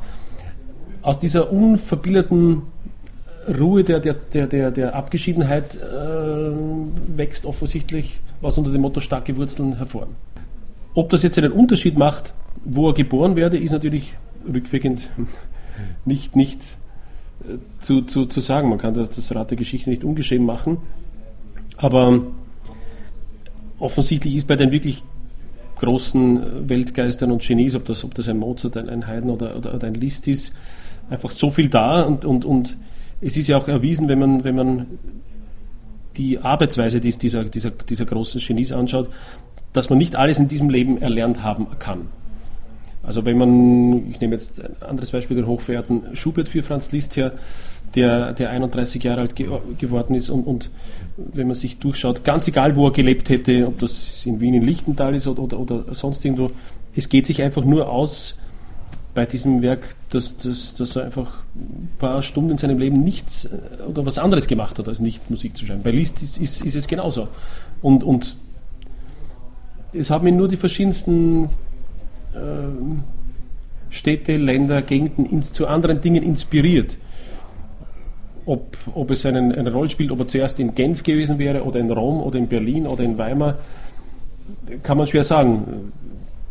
Aus 1.01 1.19
dieser 1.19 1.51
unverbilderten 1.51 2.63
Ruhe 3.47 3.83
der, 3.83 3.99
der, 3.99 4.13
der, 4.13 4.47
der, 4.47 4.71
der 4.71 4.95
Abgeschiedenheit 4.95 5.75
äh, 5.75 5.77
wächst 7.17 7.45
offensichtlich 7.45 8.19
was 8.41 8.57
unter 8.57 8.71
dem 8.71 8.81
Motto 8.81 9.01
starke 9.01 9.35
Wurzeln 9.37 9.77
hervor. 9.77 10.07
Ob 10.93 11.09
das 11.09 11.23
jetzt 11.23 11.37
einen 11.37 11.51
Unterschied 11.51 11.97
macht, 11.97 12.33
wo 12.63 12.89
er 12.89 12.93
geboren 12.93 13.35
werde, 13.35 13.57
ist 13.57 13.71
natürlich 13.71 14.13
rückwirkend 14.51 15.01
nicht, 16.05 16.35
nicht 16.35 16.61
äh, 17.41 17.57
zu, 17.79 18.01
zu, 18.01 18.25
zu 18.25 18.39
sagen. 18.39 18.69
Man 18.69 18.77
kann 18.77 18.93
das, 18.93 19.09
das 19.09 19.33
Rad 19.33 19.51
der 19.51 19.57
Geschichte 19.57 19.89
nicht 19.89 20.03
ungeschehen 20.03 20.45
machen. 20.45 20.77
Aber 21.77 22.21
offensichtlich 23.79 24.35
ist 24.35 24.47
bei 24.47 24.55
den 24.55 24.71
wirklich 24.71 25.03
großen 25.77 26.67
Weltgeistern 26.69 27.31
und 27.31 27.41
Genies, 27.41 27.75
ob 27.75 27.85
das, 27.85 28.03
ob 28.03 28.13
das 28.13 28.27
ein 28.27 28.37
Mozart, 28.37 28.75
ein, 28.77 28.89
ein 28.89 29.07
Haydn 29.07 29.29
oder, 29.29 29.55
oder, 29.55 29.73
oder, 29.73 29.87
ein 29.87 29.93
Liszt 29.93 30.27
ist, 30.27 30.53
einfach 31.09 31.31
so 31.31 31.51
viel 31.51 31.69
da 31.69 32.03
und, 32.03 32.25
und, 32.25 32.45
und 32.45 32.77
es 33.21 33.37
ist 33.37 33.47
ja 33.47 33.57
auch 33.57 33.67
erwiesen, 33.67 34.07
wenn 34.07 34.19
man, 34.19 34.43
wenn 34.43 34.55
man 34.55 34.85
die 36.17 36.39
Arbeitsweise 36.39 36.99
dieser, 36.99 37.45
dieser, 37.45 37.71
dieser 37.71 38.05
großen 38.05 38.41
Genies 38.41 38.71
anschaut, 38.71 39.09
dass 39.73 39.89
man 39.89 39.97
nicht 39.97 40.15
alles 40.15 40.39
in 40.39 40.47
diesem 40.47 40.69
Leben 40.69 41.01
erlernt 41.01 41.43
haben 41.43 41.67
kann. 41.79 42.07
Also 43.03 43.25
wenn 43.25 43.37
man, 43.37 44.11
ich 44.11 44.19
nehme 44.19 44.33
jetzt 44.33 44.61
ein 44.61 44.75
anderes 44.81 45.11
Beispiel, 45.11 45.37
den 45.37 45.47
hochverehrten 45.47 46.15
Schubert 46.15 46.49
für 46.49 46.63
Franz 46.63 46.91
Liszt 46.91 47.15
her, 47.15 47.33
der, 47.95 48.33
der 48.33 48.51
31 48.51 49.03
Jahre 49.03 49.21
alt 49.21 49.35
ge 49.35 49.49
geworden 49.77 50.15
ist 50.15 50.29
und, 50.29 50.43
und, 50.43 50.69
wenn 51.17 51.47
man 51.47 51.55
sich 51.55 51.79
durchschaut, 51.79 52.23
ganz 52.23 52.47
egal 52.47 52.75
wo 52.75 52.87
er 52.87 52.93
gelebt 52.93 53.29
hätte, 53.29 53.67
ob 53.67 53.79
das 53.79 54.25
in 54.25 54.39
Wien 54.39 54.53
in 54.53 54.63
Lichtental 54.63 55.15
ist 55.15 55.27
oder, 55.27 55.41
oder, 55.41 55.59
oder 55.59 55.93
sonst 55.93 56.23
irgendwo, 56.23 56.51
es 56.95 57.09
geht 57.09 57.25
sich 57.25 57.41
einfach 57.41 57.65
nur 57.65 57.89
aus, 57.89 58.37
bei 59.19 59.25
diesem 59.25 59.61
Werk, 59.61 59.95
dass, 60.11 60.37
dass, 60.37 60.75
dass 60.75 60.95
er 60.95 61.03
einfach 61.03 61.43
ein 61.53 61.89
paar 61.99 62.21
Stunden 62.21 62.51
in 62.51 62.57
seinem 62.57 62.79
Leben 62.79 63.03
nichts 63.03 63.43
äh, 63.43 63.83
oder 63.83 64.05
was 64.05 64.17
anderes 64.17 64.47
gemacht 64.47 64.79
hat, 64.79 64.87
als 64.87 65.01
nicht 65.01 65.29
Musik 65.29 65.57
zu 65.57 65.65
schreiben. 65.65 65.83
Bei 65.83 65.91
Liszt 65.91 66.21
ist, 66.21 66.37
ist, 66.37 66.65
ist 66.65 66.77
es 66.77 66.87
genauso. 66.87 67.27
Und, 67.81 68.05
und 68.05 68.37
es 69.91 70.09
haben 70.09 70.25
ihn 70.25 70.37
nur 70.37 70.47
die 70.47 70.55
verschiedensten 70.55 71.49
äh, 72.33 72.39
Städte, 73.89 74.37
Länder, 74.37 74.81
Gegenden 74.83 75.25
ins, 75.25 75.51
zu 75.51 75.67
anderen 75.67 75.99
Dingen 75.99 76.23
inspiriert. 76.23 76.95
Ob, 78.45 78.77
ob 78.95 79.11
es 79.11 79.25
einen, 79.25 79.53
eine 79.53 79.73
Rolle 79.73 79.89
spielt, 79.89 80.11
ob 80.11 80.19
er 80.19 80.29
zuerst 80.29 80.61
in 80.61 80.75
Genf 80.75 81.03
gewesen 81.03 81.39
wäre 81.39 81.65
oder 81.65 81.81
in 81.81 81.91
Rom 81.91 82.21
oder 82.21 82.39
in 82.39 82.47
Berlin 82.47 82.87
oder 82.87 83.03
in 83.03 83.17
Weimar, 83.17 83.57
kann 84.81 84.97
man 84.97 85.07
schwer 85.07 85.25
sagen 85.25 85.91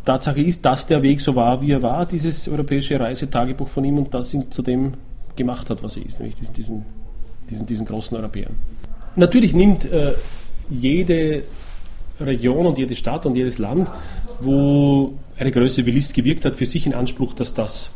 Tatsache 0.05 0.41
ist, 0.41 0.65
dass 0.65 0.87
der 0.87 1.01
Weg 1.01 1.21
so 1.21 1.35
war, 1.35 1.61
wie 1.61 1.71
er 1.71 1.81
war, 1.81 2.05
dieses 2.05 2.47
europäische 2.47 2.99
Reisetagebuch 2.99 3.67
von 3.67 3.83
ihm 3.83 3.97
und 3.97 4.13
das 4.13 4.33
ihn 4.33 4.49
zu 4.49 4.61
dem 4.61 4.93
gemacht 5.35 5.69
hat, 5.69 5.83
was 5.83 5.97
er 5.97 6.05
ist, 6.05 6.19
nämlich 6.19 6.35
diesen, 6.35 6.53
diesen, 6.53 6.85
diesen, 7.49 7.65
diesen 7.65 7.85
großen 7.85 8.17
Europäer. 8.17 8.49
Natürlich 9.15 9.53
nimmt 9.53 9.85
äh, 9.85 10.13
jede 10.69 11.43
Region 12.19 12.65
und 12.65 12.77
jede 12.77 12.95
Stadt 12.95 13.25
und 13.25 13.35
jedes 13.35 13.57
Land, 13.57 13.89
wo 14.41 15.13
eine 15.37 15.51
Größe 15.51 15.85
wie 15.85 15.91
Liszt 15.91 16.13
gewirkt 16.13 16.45
hat, 16.45 16.55
für 16.55 16.65
sich 16.65 16.85
in 16.85 16.93
Anspruch, 16.93 17.33
dass 17.33 17.53
das 17.53 17.89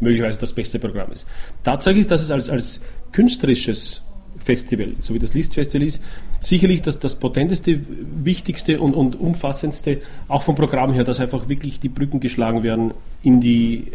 möglicherweise 0.00 0.40
das 0.40 0.52
beste 0.52 0.78
Programm 0.78 1.12
ist. 1.12 1.26
Tatsache 1.62 1.96
ist, 1.96 2.10
dass 2.10 2.22
es 2.22 2.30
als, 2.30 2.48
als 2.48 2.80
künstlerisches 3.12 4.02
Festival, 4.42 4.94
so 5.00 5.14
wie 5.14 5.18
das 5.18 5.34
List-Festival 5.34 5.86
ist, 5.86 6.02
sicherlich 6.40 6.82
das, 6.82 6.98
das 6.98 7.16
potenteste, 7.16 7.80
wichtigste 8.22 8.80
und, 8.80 8.94
und 8.94 9.20
umfassendste, 9.20 9.98
auch 10.28 10.42
vom 10.42 10.56
Programm 10.56 10.92
her, 10.92 11.04
dass 11.04 11.20
einfach 11.20 11.48
wirklich 11.48 11.80
die 11.80 11.88
Brücken 11.88 12.20
geschlagen 12.20 12.62
werden 12.62 12.92
in 13.22 13.40
die 13.40 13.86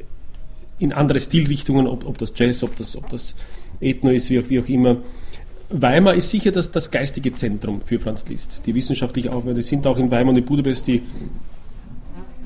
in 0.77 0.91
andere 0.93 1.19
Stilrichtungen, 1.19 1.87
ob, 1.87 2.05
ob 2.05 2.17
das 2.17 2.33
Jazz, 2.35 2.63
ob 2.63 2.75
das, 2.75 2.97
ob 2.97 3.09
das 3.09 3.35
Ethno 3.79 4.11
ist, 4.11 4.29
wie 4.29 4.39
auch, 4.39 4.49
wie 4.49 4.59
auch 4.59 4.67
immer. 4.67 4.97
Weimar 5.69 6.15
ist 6.15 6.29
sicher 6.29 6.51
das, 6.51 6.71
das 6.71 6.91
geistige 6.91 7.33
Zentrum 7.33 7.81
für 7.81 7.97
Franz 7.97 8.27
Liszt. 8.27 8.61
Die 8.65 8.75
wissenschaftliche 8.75 9.31
Aufgabe, 9.31 9.55
die 9.55 9.61
sind 9.61 9.87
auch 9.87 9.97
in 9.97 10.11
Weimar 10.11 10.33
und 10.33 10.37
in 10.37 10.45
Budapest 10.45 10.87
die, 10.87 11.01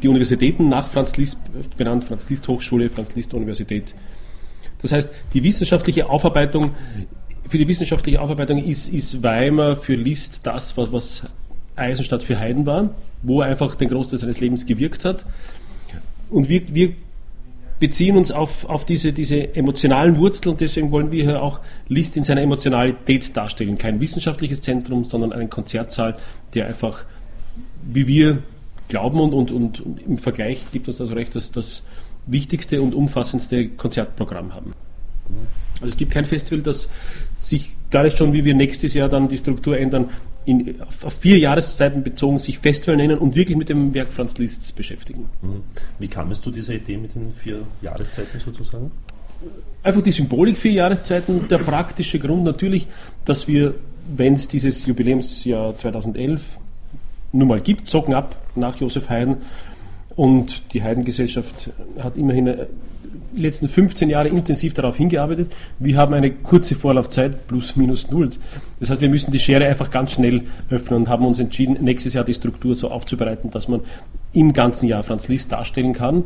die 0.01 0.07
Universitäten 0.07 0.69
nach 0.69 0.87
Franz 0.87 1.17
Liszt 1.17 1.37
benannt, 1.75 2.05
Franz 2.05 2.29
Liszt 2.29 2.47
Hochschule, 2.47 2.89
Franz 2.89 3.15
Liszt 3.15 3.33
Universität. 3.33 3.93
Das 4.81 4.91
heißt, 4.91 5.11
die 5.33 5.43
wissenschaftliche 5.43 6.07
Aufarbeitung 6.09 6.71
für 7.49 7.57
die 7.57 7.67
wissenschaftliche 7.67 8.21
Aufarbeitung 8.21 8.63
ist, 8.63 8.93
ist 8.93 9.23
Weimar 9.23 9.75
für 9.75 9.95
Liszt 9.95 10.41
das, 10.43 10.77
was, 10.77 10.93
was 10.93 11.23
Eisenstadt 11.75 12.21
für 12.21 12.39
Haydn 12.39 12.65
war, 12.65 12.91
wo 13.23 13.41
er 13.41 13.47
einfach 13.47 13.75
den 13.75 13.89
Großteil 13.89 14.19
seines 14.19 14.39
Lebens 14.39 14.65
gewirkt 14.65 15.03
hat. 15.03 15.25
Und 16.29 16.47
wir, 16.47 16.61
wir 16.73 16.93
beziehen 17.79 18.17
uns 18.17 18.31
auf, 18.31 18.69
auf 18.69 18.85
diese, 18.85 19.13
diese 19.13 19.55
emotionalen 19.55 20.17
Wurzeln 20.17 20.53
und 20.53 20.61
deswegen 20.61 20.91
wollen 20.91 21.11
wir 21.11 21.23
hier 21.23 21.41
auch 21.41 21.59
Liszt 21.87 22.17
in 22.17 22.23
seiner 22.23 22.41
Emotionalität 22.41 23.35
darstellen. 23.35 23.79
Kein 23.79 23.99
wissenschaftliches 23.99 24.61
Zentrum, 24.61 25.05
sondern 25.05 25.33
einen 25.33 25.49
Konzertsaal, 25.49 26.17
der 26.53 26.67
einfach, 26.67 27.03
wie 27.81 28.05
wir 28.05 28.43
glauben 28.89 29.19
und, 29.19 29.33
und, 29.33 29.51
und, 29.51 29.81
und 29.81 30.01
im 30.01 30.17
Vergleich 30.19 30.65
gibt 30.71 30.87
uns 30.87 31.01
also 31.01 31.13
recht, 31.13 31.33
dass 31.33 31.51
das 31.51 31.83
wichtigste 32.27 32.79
und 32.79 32.93
umfassendste 32.93 33.69
Konzertprogramm 33.69 34.53
haben. 34.53 34.73
Also 35.75 35.87
es 35.87 35.97
gibt 35.97 36.11
kein 36.11 36.25
Festival, 36.25 36.61
das 36.61 36.89
sich 37.41 37.75
gar 37.89 38.03
nicht 38.03 38.17
schon, 38.17 38.33
wie 38.33 38.43
wir 38.43 38.53
nächstes 38.53 38.93
Jahr 38.93 39.09
dann 39.09 39.29
die 39.29 39.37
Struktur 39.37 39.77
ändern, 39.77 40.09
in, 40.45 40.81
auf, 40.81 41.13
vier 41.13 41.37
Jahreszeiten 41.37 42.03
bezogen 42.03 42.39
sich 42.39 42.59
Festival 42.59 42.97
nennen 42.97 43.17
und 43.17 43.35
wirklich 43.35 43.57
mit 43.57 43.69
dem 43.69 43.93
Werk 43.93 44.07
Franz 44.07 44.37
Liszt's 44.37 44.71
beschäftigen. 44.71 45.29
Mhm. 45.41 45.61
Wie 45.99 46.07
kam 46.07 46.31
es 46.31 46.41
zu 46.41 46.51
dieser 46.51 46.73
Idee 46.73 46.97
mit 46.97 47.13
den 47.15 47.33
vier 47.33 47.61
Jahreszeiten 47.81 48.39
sozusagen? 48.39 48.91
Einfach 49.83 50.01
die 50.01 50.11
Symbolik 50.11 50.57
vier 50.57 50.71
Jahreszeiten. 50.71 51.47
Der 51.47 51.59
praktische 51.59 52.19
Grund 52.19 52.43
natürlich, 52.43 52.87
dass 53.25 53.47
wir, 53.47 53.75
wenn 54.15 54.33
es 54.33 54.47
dieses 54.47 54.85
Jubiläumsjahr 54.85 55.77
2011 55.77 56.41
nun 57.31 57.47
mal 57.47 57.61
gibt, 57.61 57.87
zocken 57.87 58.13
ab 58.13 58.35
nach 58.55 58.77
Josef 58.77 59.09
Haydn 59.09 59.37
und 60.15 60.73
die 60.73 60.83
Haydn-Gesellschaft 60.83 61.69
hat 61.99 62.17
immerhin 62.17 62.47
die 63.35 63.41
letzten 63.41 63.69
15 63.69 64.09
Jahre 64.09 64.27
intensiv 64.27 64.73
darauf 64.73 64.97
hingearbeitet. 64.97 65.51
Wir 65.79 65.97
haben 65.97 66.13
eine 66.13 66.31
kurze 66.31 66.75
Vorlaufzeit 66.75 67.47
plus 67.47 67.75
minus 67.75 68.09
null. 68.11 68.29
Das 68.79 68.89
heißt, 68.89 69.01
wir 69.01 69.09
müssen 69.09 69.31
die 69.31 69.39
Schere 69.39 69.65
einfach 69.65 69.91
ganz 69.91 70.11
schnell 70.11 70.43
öffnen 70.69 71.01
und 71.01 71.09
haben 71.09 71.25
uns 71.25 71.39
entschieden, 71.39 71.77
nächstes 71.81 72.13
Jahr 72.13 72.23
die 72.23 72.33
Struktur 72.33 72.75
so 72.75 72.89
aufzubereiten, 72.89 73.51
dass 73.51 73.67
man 73.67 73.81
im 74.33 74.53
ganzen 74.53 74.87
Jahr 74.87 75.03
Franz 75.03 75.27
Liszt 75.27 75.51
darstellen 75.51 75.93
kann. 75.93 76.23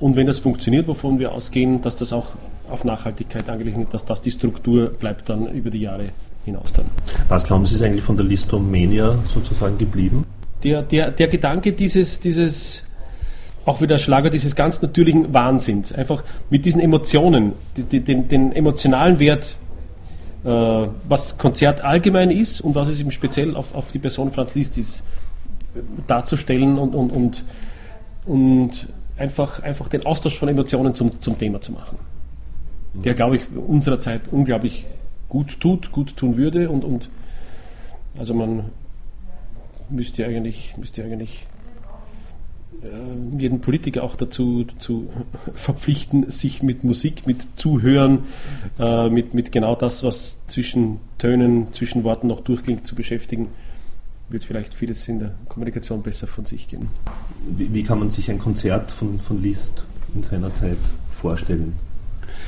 Und 0.00 0.16
wenn 0.16 0.26
das 0.26 0.38
funktioniert, 0.38 0.88
wovon 0.88 1.18
wir 1.18 1.32
ausgehen, 1.32 1.82
dass 1.82 1.96
das 1.96 2.12
auch 2.12 2.30
auf 2.68 2.84
Nachhaltigkeit 2.84 3.48
angelegt 3.48 3.78
ist, 3.78 3.94
dass 3.94 4.04
das 4.04 4.22
die 4.22 4.30
Struktur 4.30 4.90
bleibt 4.90 5.28
dann 5.28 5.52
über 5.52 5.70
die 5.70 5.80
Jahre 5.80 6.10
hinaus 6.44 6.72
dann. 6.72 6.86
Was 7.28 7.44
glauben 7.44 7.66
Sie 7.66 7.74
ist 7.74 7.82
eigentlich 7.82 8.04
von 8.04 8.16
der 8.16 8.26
Listomania 8.26 9.18
sozusagen 9.26 9.78
geblieben? 9.78 10.24
Der, 10.62 10.82
der, 10.82 11.10
der 11.10 11.28
Gedanke 11.28 11.72
dieses, 11.72 12.20
dieses 12.20 12.84
auch 13.64 13.80
wieder 13.80 13.98
Schlager 13.98 14.30
dieses 14.30 14.56
ganz 14.56 14.82
natürlichen 14.82 15.32
Wahnsinns. 15.32 15.92
Einfach 15.92 16.22
mit 16.50 16.64
diesen 16.64 16.80
Emotionen, 16.80 17.52
die, 17.76 18.00
den, 18.00 18.28
den, 18.28 18.52
emotionalen 18.52 19.18
Wert, 19.18 19.56
äh, 20.44 20.48
was 20.48 21.38
Konzert 21.38 21.82
allgemein 21.82 22.30
ist 22.30 22.60
und 22.60 22.74
was 22.74 22.88
es 22.88 23.00
eben 23.00 23.10
speziell 23.10 23.56
auf, 23.56 23.74
auf 23.74 23.90
die 23.92 23.98
Person 23.98 24.30
Franz 24.32 24.54
Liszt 24.54 24.76
ist, 24.78 25.02
darzustellen 26.06 26.78
und, 26.78 26.94
und, 26.94 27.10
und, 27.10 27.44
und 28.26 28.88
einfach, 29.16 29.62
einfach 29.62 29.88
den 29.88 30.04
Austausch 30.06 30.38
von 30.38 30.48
Emotionen 30.48 30.94
zum, 30.94 31.20
zum 31.20 31.38
Thema 31.38 31.60
zu 31.60 31.72
machen. 31.72 31.98
Der, 32.94 33.14
glaube 33.14 33.36
ich, 33.36 33.42
unserer 33.56 33.98
Zeit 33.98 34.22
unglaublich 34.30 34.86
gut 35.28 35.58
tut, 35.58 35.90
gut 35.90 36.16
tun 36.16 36.36
würde 36.36 36.70
und, 36.70 36.84
und 36.84 37.08
also 38.18 38.34
man 38.34 38.66
müsste 39.88 40.24
eigentlich, 40.24 40.76
müsste 40.76 41.02
eigentlich 41.02 41.46
jeden 43.38 43.60
Politiker 43.60 44.02
auch 44.02 44.16
dazu, 44.16 44.64
dazu 44.64 45.10
verpflichten, 45.54 46.30
sich 46.30 46.62
mit 46.62 46.84
Musik, 46.84 47.26
mit 47.26 47.42
Zuhören, 47.56 48.20
äh, 48.78 49.08
mit, 49.08 49.34
mit 49.34 49.52
genau 49.52 49.74
das, 49.74 50.02
was 50.02 50.38
zwischen 50.46 50.98
Tönen, 51.18 51.72
zwischen 51.72 52.04
Worten 52.04 52.26
noch 52.26 52.40
durchklingt, 52.40 52.86
zu 52.86 52.94
beschäftigen, 52.94 53.48
wird 54.28 54.44
vielleicht 54.44 54.74
vieles 54.74 55.06
in 55.08 55.20
der 55.20 55.34
Kommunikation 55.48 56.02
besser 56.02 56.26
von 56.26 56.44
sich 56.44 56.68
gehen. 56.68 56.88
Wie, 57.46 57.72
wie 57.72 57.82
kann 57.82 57.98
man 57.98 58.10
sich 58.10 58.30
ein 58.30 58.38
Konzert 58.38 58.90
von, 58.90 59.20
von 59.20 59.42
Liszt 59.42 59.84
in 60.14 60.22
seiner 60.22 60.52
Zeit 60.52 60.78
vorstellen? 61.12 61.74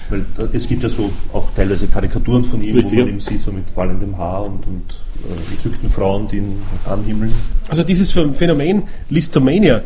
Weil 0.09 0.25
es 0.53 0.69
gibt 0.69 0.83
ja 0.83 0.89
so 0.89 1.11
auch 1.33 1.49
teilweise 1.55 1.89
Karikaturen 1.89 2.45
von 2.45 2.63
ihm, 2.63 2.77
Richtig, 2.77 2.93
wo 2.93 2.97
man 2.97 3.07
ja. 3.09 3.13
ihn 3.15 3.21
sieht, 3.21 3.43
so 3.43 3.51
mit 3.53 3.69
fallendem 3.71 4.17
Haar 4.17 4.45
und, 4.45 4.67
und 4.67 5.01
äh, 5.25 5.53
entzückten 5.53 5.91
Frauen, 5.91 6.29
die 6.29 6.37
ihn 6.37 6.63
anhimmeln. 6.85 7.33
Also 7.69 7.83
dieses 7.83 8.13
Phänomen 8.13 8.85
Listomania 9.11 9.83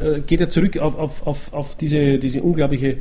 äh, 0.00 0.20
geht 0.20 0.40
er 0.40 0.48
zurück 0.48 0.78
auf, 0.78 0.98
auf, 0.98 1.26
auf, 1.26 1.52
auf 1.52 1.76
diese, 1.76 2.18
diese 2.18 2.42
unglaubliche 2.42 2.98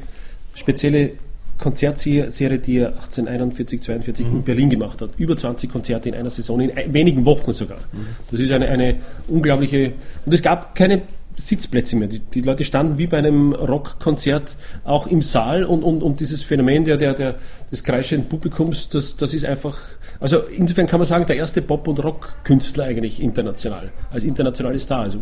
spezielle 0.55 1.13
Konzertserie, 1.57 2.59
die 2.59 2.77
er 2.77 2.89
1841, 2.89 3.81
42 3.81 4.27
mhm. 4.27 4.35
in 4.37 4.43
Berlin 4.43 4.69
gemacht 4.69 5.01
hat. 5.01 5.11
Über 5.17 5.35
20 5.35 5.71
Konzerte 5.71 6.09
in 6.09 6.15
einer 6.15 6.29
Saison, 6.29 6.59
in 6.59 6.71
wenigen 6.93 7.25
Wochen 7.25 7.51
sogar. 7.51 7.79
Mhm. 7.91 8.07
Das 8.29 8.39
ist 8.39 8.51
eine, 8.51 8.67
eine 8.67 8.97
unglaubliche. 9.27 9.93
Und 10.25 10.33
es 10.33 10.41
gab 10.41 10.75
keine 10.75 11.01
Sitzplätze 11.37 11.95
mehr. 11.95 12.07
Die, 12.07 12.19
die, 12.19 12.41
Leute 12.41 12.63
standen 12.63 12.97
wie 12.97 13.07
bei 13.07 13.17
einem 13.17 13.53
Rockkonzert 13.53 14.55
auch 14.83 15.05
im 15.07 15.21
Saal 15.21 15.63
und, 15.63 15.83
und, 15.83 16.01
und 16.01 16.19
dieses 16.19 16.41
Phänomen 16.41 16.83
der, 16.83 16.97
der, 16.97 17.13
der, 17.13 17.35
des 17.71 17.83
kreischenden 17.83 18.27
Publikums, 18.27 18.89
das, 18.89 19.17
das 19.17 19.33
ist 19.33 19.45
einfach, 19.45 19.77
also 20.19 20.39
insofern 20.39 20.87
kann 20.87 20.99
man 20.99 21.07
sagen, 21.07 21.25
der 21.27 21.35
erste 21.35 21.61
Pop- 21.61 21.87
und 21.87 22.03
Rockkünstler 22.03 22.85
eigentlich 22.85 23.21
international, 23.21 23.91
als 24.11 24.23
internationales 24.23 24.83
Star. 24.83 25.01
Also 25.01 25.19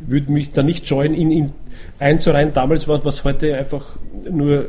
würde 0.00 0.32
mich 0.32 0.52
da 0.52 0.62
nicht 0.62 0.88
scheuen, 0.88 1.14
ihn, 1.14 1.30
ihn 1.30 1.52
einzureihen, 1.98 2.54
damals 2.54 2.88
was, 2.88 3.04
was 3.04 3.24
heute 3.24 3.56
einfach 3.56 3.96
nur 4.30 4.68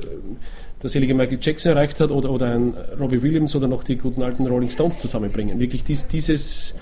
der 0.82 0.90
selige 0.90 1.13
Michael 1.13 1.40
Jackson 1.42 1.72
erreicht 1.72 2.02
hat 2.02 2.12
oder, 2.12 2.30
oder 2.30 2.48
ein 2.54 2.74
Robbie 3.00 3.22
Williams 3.22 3.56
oder 3.56 3.70
noch 3.70 3.86
die 3.86 3.98
guten 3.98 4.22
alten 4.22 4.46
Rolling 4.46 4.70
Stones 4.70 4.98
zusammenbringen. 4.98 5.58
Wirklich 5.58 5.86
dies, 5.86 6.08
dieses 6.08 6.75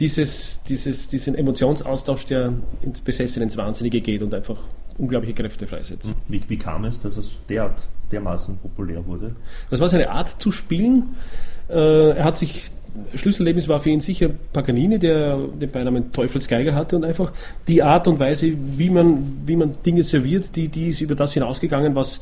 dieses, 0.00 0.62
dieses, 0.64 1.08
diesen 1.08 1.34
Emotionsaustausch, 1.34 2.26
der 2.26 2.52
ins 2.82 3.00
Besessene, 3.00 3.44
ins 3.44 3.56
Wahnsinnige 3.56 4.00
geht 4.00 4.22
und 4.22 4.32
einfach 4.34 4.56
unglaubliche 4.96 5.34
Kräfte 5.34 5.66
freisetzt. 5.66 6.14
Wie, 6.28 6.42
wie 6.48 6.56
kam 6.56 6.84
es, 6.84 7.00
dass 7.00 7.16
es 7.16 7.40
derart, 7.48 7.88
dermaßen 8.10 8.58
populär 8.58 9.06
wurde? 9.06 9.34
Das 9.70 9.80
war 9.80 9.88
seine 9.88 10.10
Art 10.10 10.40
zu 10.40 10.52
spielen. 10.52 11.14
Äh, 11.68 12.10
er 12.10 12.24
hat 12.24 12.36
sich 12.36 12.70
Schlüssellebnis 13.14 13.68
war 13.68 13.80
für 13.80 13.90
ihn 13.90 14.00
sicher 14.00 14.30
Paganini, 14.52 14.98
der 14.98 15.36
den 15.36 15.70
Beinamen 15.70 16.12
Teufelsgeiger 16.12 16.74
hatte 16.74 16.96
und 16.96 17.04
einfach 17.04 17.32
die 17.68 17.82
Art 17.82 18.08
und 18.08 18.18
Weise, 18.18 18.52
wie 18.76 18.90
man, 18.90 19.42
wie 19.46 19.56
man 19.56 19.76
Dinge 19.84 20.02
serviert, 20.02 20.56
die, 20.56 20.68
die 20.68 20.88
ist 20.88 21.00
über 21.00 21.14
das 21.14 21.34
hinausgegangen, 21.34 21.94
was, 21.94 22.20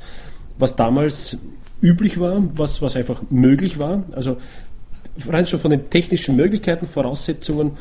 was 0.59 0.77
damals 0.77 1.39
üblich 1.81 2.19
war, 2.19 2.43
was, 2.57 2.83
was 2.83 2.97
einfach 2.97 3.23
möglich 3.31 3.79
war. 3.79 4.03
Also 4.13 4.39
rein 5.29 5.47
schon 5.47 5.61
von 5.61 5.71
den 5.71 5.91
technischen 5.91 6.37
Möglichkeiten, 6.37 6.87
Voraussetzungen 6.87 7.73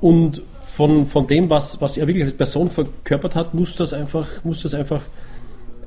und 0.00 0.42
von, 0.62 1.06
von 1.06 1.26
dem, 1.26 1.50
was, 1.50 1.80
was 1.80 1.96
er 1.96 2.06
wirklich 2.06 2.24
als 2.24 2.34
Person 2.34 2.68
verkörpert 2.68 3.34
hat, 3.34 3.54
muss 3.54 3.76
das 3.76 3.92
einfach, 3.92 4.44
muss 4.44 4.62
das 4.62 4.74
einfach 4.74 5.02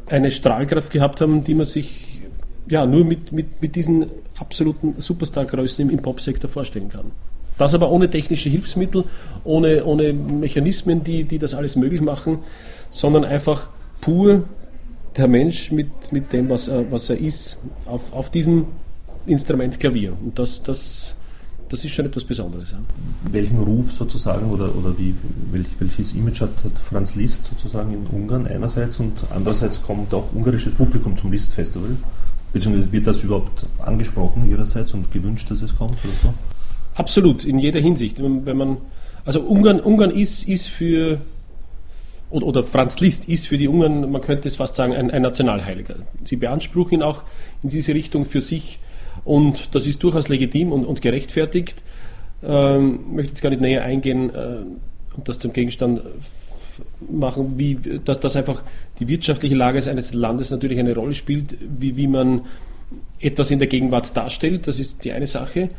eine 0.07 0.31
Strahlkraft 0.31 0.91
gehabt 0.91 1.21
haben, 1.21 1.43
die 1.43 1.53
man 1.53 1.65
sich 1.65 2.21
ja 2.67 2.85
nur 2.85 3.05
mit, 3.05 3.31
mit, 3.31 3.61
mit 3.61 3.75
diesen 3.75 4.07
absoluten 4.37 4.95
Superstar-Größen 4.97 5.87
im, 5.87 5.89
im 5.89 6.01
Popsektor 6.01 6.49
vorstellen 6.49 6.89
kann. 6.89 7.11
Das 7.57 7.73
aber 7.73 7.91
ohne 7.91 8.09
technische 8.09 8.49
Hilfsmittel, 8.49 9.05
ohne, 9.43 9.85
ohne 9.85 10.11
Mechanismen, 10.11 11.03
die, 11.03 11.23
die 11.23 11.39
das 11.39 11.53
alles 11.53 11.75
möglich 11.75 12.01
machen, 12.01 12.39
sondern 12.89 13.25
einfach 13.25 13.67
pur 14.01 14.43
der 15.15 15.27
Mensch 15.27 15.71
mit, 15.71 16.11
mit 16.11 16.33
dem, 16.33 16.49
was 16.49 16.67
er, 16.67 16.91
was 16.91 17.09
er 17.09 17.17
ist, 17.17 17.57
auf, 17.85 18.11
auf 18.11 18.31
diesem 18.31 18.65
Instrument 19.25 19.79
Klavier. 19.79 20.13
Und 20.21 20.37
das, 20.37 20.61
das, 20.63 21.15
das 21.69 21.83
ist 21.85 21.91
schon 21.91 22.05
etwas 22.05 22.23
Besonderes. 22.23 22.71
Ja. 22.71 22.79
Welchen 23.31 23.59
Ruf 23.59 23.91
sozusagen 23.91 24.51
oder, 24.51 24.75
oder 24.75 24.97
wie, 24.97 25.15
welch, 25.51 25.67
welches 25.79 26.13
Image 26.13 26.41
hat, 26.41 26.51
hat, 26.63 26.77
Franz 26.89 27.15
Liszt 27.15 27.45
sozusagen 27.45 27.93
in 27.93 28.05
Ungarn 28.07 28.47
einerseits 28.47 28.99
und 28.99 29.23
andererseits 29.33 29.81
kommt 29.81 30.13
auch 30.13 30.33
ungarisches 30.33 30.73
Publikum 30.73 31.17
zum 31.17 31.31
Liszt-Festival? 31.31 31.89
Beziehungsweise 32.51 32.91
wird 32.91 33.07
das 33.07 33.23
überhaupt 33.23 33.65
angesprochen 33.83 34.49
ihrerseits 34.49 34.93
und 34.93 35.11
gewünscht, 35.11 35.49
dass 35.49 35.61
es 35.61 35.75
kommt 35.75 35.97
oder 36.03 36.13
so? 36.21 36.33
Absolut, 36.95 37.43
in 37.43 37.57
jeder 37.57 37.79
Hinsicht. 37.79 38.21
Wenn 38.21 38.57
man, 38.57 38.77
also 39.25 39.41
Ungarn, 39.41 39.79
Ungarn 39.79 40.11
ist, 40.11 40.47
ist 40.47 40.67
für 40.67 41.19
oder, 42.29 42.63
Franz 42.63 42.99
Liszt 42.99 43.29
ist 43.29 43.47
für 43.47 43.59
die 43.59 43.67
Ungarn, 43.67 44.11
man 44.11 44.21
könnte 44.21 44.47
es 44.47 44.55
fast 44.55 44.75
sagen, 44.75 44.93
ein, 44.93 45.11
ein 45.11 45.21
Nationalheiliger. 45.21 45.95
Sie 46.25 46.35
beanspruchen 46.35 46.95
ihn 46.95 47.03
auch 47.03 47.21
in 47.61 47.69
diese 47.69 47.93
Richtung 47.93 48.25
für 48.25 48.41
sich 48.41 48.79
und 49.25 49.73
das 49.75 49.87
ist 49.87 50.03
durchaus 50.03 50.27
legitim 50.27 50.71
und, 50.71 50.85
und 50.85 51.01
gerechtfertigt. 51.01 51.81
Ähm, 52.43 53.15
möchte 53.15 53.29
jetzt 53.29 53.41
gar 53.41 53.49
nicht 53.49 53.61
näher 53.61 53.83
eingehen 53.83 54.29
äh, 54.29 54.57
und 55.15 55.27
das 55.27 55.39
zum 55.39 55.53
Gegenstand 55.53 56.01
machen, 57.09 57.53
wie, 57.57 57.77
dass, 58.03 58.19
dass 58.19 58.35
einfach 58.35 58.63
die 58.99 59.07
wirtschaftliche 59.07 59.55
Lage 59.55 59.89
eines 59.89 60.13
Landes 60.13 60.51
natürlich 60.51 60.79
eine 60.79 60.95
Rolle 60.95 61.13
spielt, 61.13 61.55
wie, 61.79 61.95
wie 61.95 62.07
man 62.07 62.41
etwas 63.19 63.51
in 63.51 63.59
der 63.59 63.67
Gegenwart 63.67 64.15
darstellt. 64.15 64.67
Das 64.67 64.79
ist 64.79 65.03
die 65.03 65.11
eine 65.11 65.27
Sache. 65.27 65.69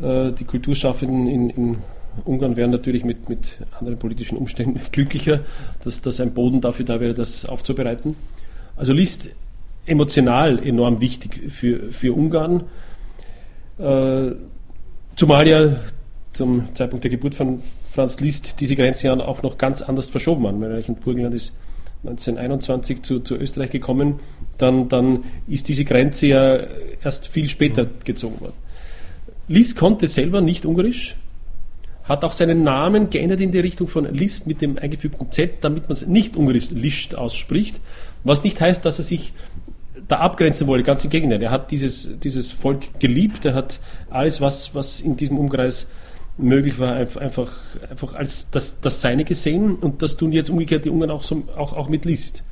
Äh, 0.00 0.32
die 0.32 0.44
Kulturschaffenden 0.44 1.26
in, 1.26 1.50
in 1.50 1.76
Ungarn 2.24 2.56
wären 2.56 2.70
natürlich 2.70 3.04
mit, 3.04 3.28
mit 3.28 3.58
anderen 3.78 3.98
politischen 3.98 4.36
Umständen 4.36 4.80
glücklicher, 4.92 5.40
dass, 5.84 6.02
dass 6.02 6.20
ein 6.20 6.34
Boden 6.34 6.60
dafür 6.60 6.84
da 6.84 7.00
wäre, 7.00 7.14
das 7.14 7.44
aufzubereiten. 7.44 8.16
Also 8.76 8.92
Liszt 8.92 9.28
emotional 9.86 10.64
enorm 10.64 11.00
wichtig 11.00 11.52
für, 11.52 11.92
für 11.92 12.14
Ungarn. 12.14 12.64
Äh, 13.78 14.32
zumal 15.16 15.48
ja 15.48 15.76
zum 16.32 16.74
Zeitpunkt 16.74 17.04
der 17.04 17.10
Geburt 17.10 17.34
von 17.34 17.62
Franz 17.90 18.20
Liszt 18.20 18.60
diese 18.60 18.76
Grenze 18.76 19.08
ja 19.08 19.18
auch 19.18 19.42
noch 19.42 19.58
ganz 19.58 19.82
anders 19.82 20.08
verschoben 20.08 20.44
waren. 20.44 20.60
Weil 20.60 20.84
und 20.86 21.00
Burgenland 21.00 21.34
ist 21.34 21.52
1921 22.04 23.02
zu, 23.02 23.20
zu 23.20 23.36
Österreich 23.36 23.70
gekommen, 23.70 24.20
dann, 24.58 24.88
dann 24.88 25.24
ist 25.46 25.68
diese 25.68 25.84
Grenze 25.84 26.28
ja 26.28 26.60
erst 27.02 27.28
viel 27.28 27.48
später 27.48 27.86
gezogen 28.04 28.40
worden. 28.40 28.54
Liszt 29.48 29.76
konnte 29.76 30.08
selber 30.08 30.40
nicht 30.40 30.64
Ungarisch, 30.64 31.16
hat 32.04 32.24
auch 32.24 32.32
seinen 32.32 32.62
Namen 32.62 33.10
geändert 33.10 33.40
in 33.40 33.52
die 33.52 33.60
Richtung 33.60 33.86
von 33.86 34.12
Liszt 34.14 34.46
mit 34.46 34.62
dem 34.62 34.78
eingefügten 34.78 35.30
Z, 35.30 35.62
damit 35.62 35.84
man 35.84 35.92
es 35.92 36.06
nicht 36.06 36.36
ungarisch 36.36 36.70
Liszt 36.70 37.14
ausspricht, 37.14 37.80
was 38.24 38.44
nicht 38.44 38.60
heißt, 38.60 38.84
dass 38.84 38.98
er 38.98 39.04
sich 39.04 39.32
da 40.10 40.18
abgrenzen 40.18 40.66
wollte. 40.66 40.84
Ganz 40.84 41.04
im 41.04 41.10
Gegenteil. 41.10 41.42
Er 41.42 41.50
hat 41.50 41.70
dieses, 41.70 42.18
dieses 42.20 42.50
Volk 42.52 42.98
geliebt. 42.98 43.44
Er 43.44 43.54
hat 43.54 43.78
alles, 44.10 44.40
was, 44.40 44.74
was 44.74 45.00
in 45.00 45.16
diesem 45.16 45.38
Umkreis 45.38 45.86
möglich 46.36 46.78
war, 46.78 46.94
einfach, 46.94 47.52
einfach 47.88 48.14
als 48.14 48.50
das, 48.50 48.80
das 48.80 49.00
Seine 49.00 49.24
gesehen. 49.24 49.76
Und 49.76 50.02
das 50.02 50.16
tun 50.16 50.32
jetzt 50.32 50.50
umgekehrt 50.50 50.84
die 50.84 50.90
Ungarn 50.90 51.10
auch, 51.10 51.22
so, 51.22 51.44
auch, 51.56 51.74
auch 51.74 51.88
mit 51.88 52.04
List. 52.04 52.42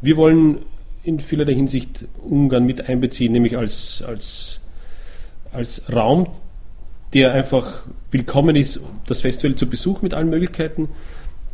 Wir 0.00 0.16
wollen 0.16 0.58
in 1.04 1.20
vielerlei 1.20 1.54
Hinsicht 1.54 2.06
Ungarn 2.28 2.64
mit 2.64 2.88
einbeziehen, 2.88 3.32
nämlich 3.32 3.56
als, 3.56 4.02
als, 4.06 4.58
als 5.52 5.82
Raum, 5.92 6.28
der 7.14 7.32
einfach 7.32 7.82
willkommen 8.10 8.56
ist, 8.56 8.80
das 9.06 9.20
Festival 9.20 9.56
zu 9.56 9.68
besuchen 9.68 10.00
mit 10.02 10.14
allen 10.14 10.30
Möglichkeiten. 10.30 10.88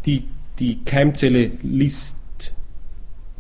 Die, 0.07 0.25
die 0.59 0.83
Keimzelle 0.85 1.51
List 1.62 2.16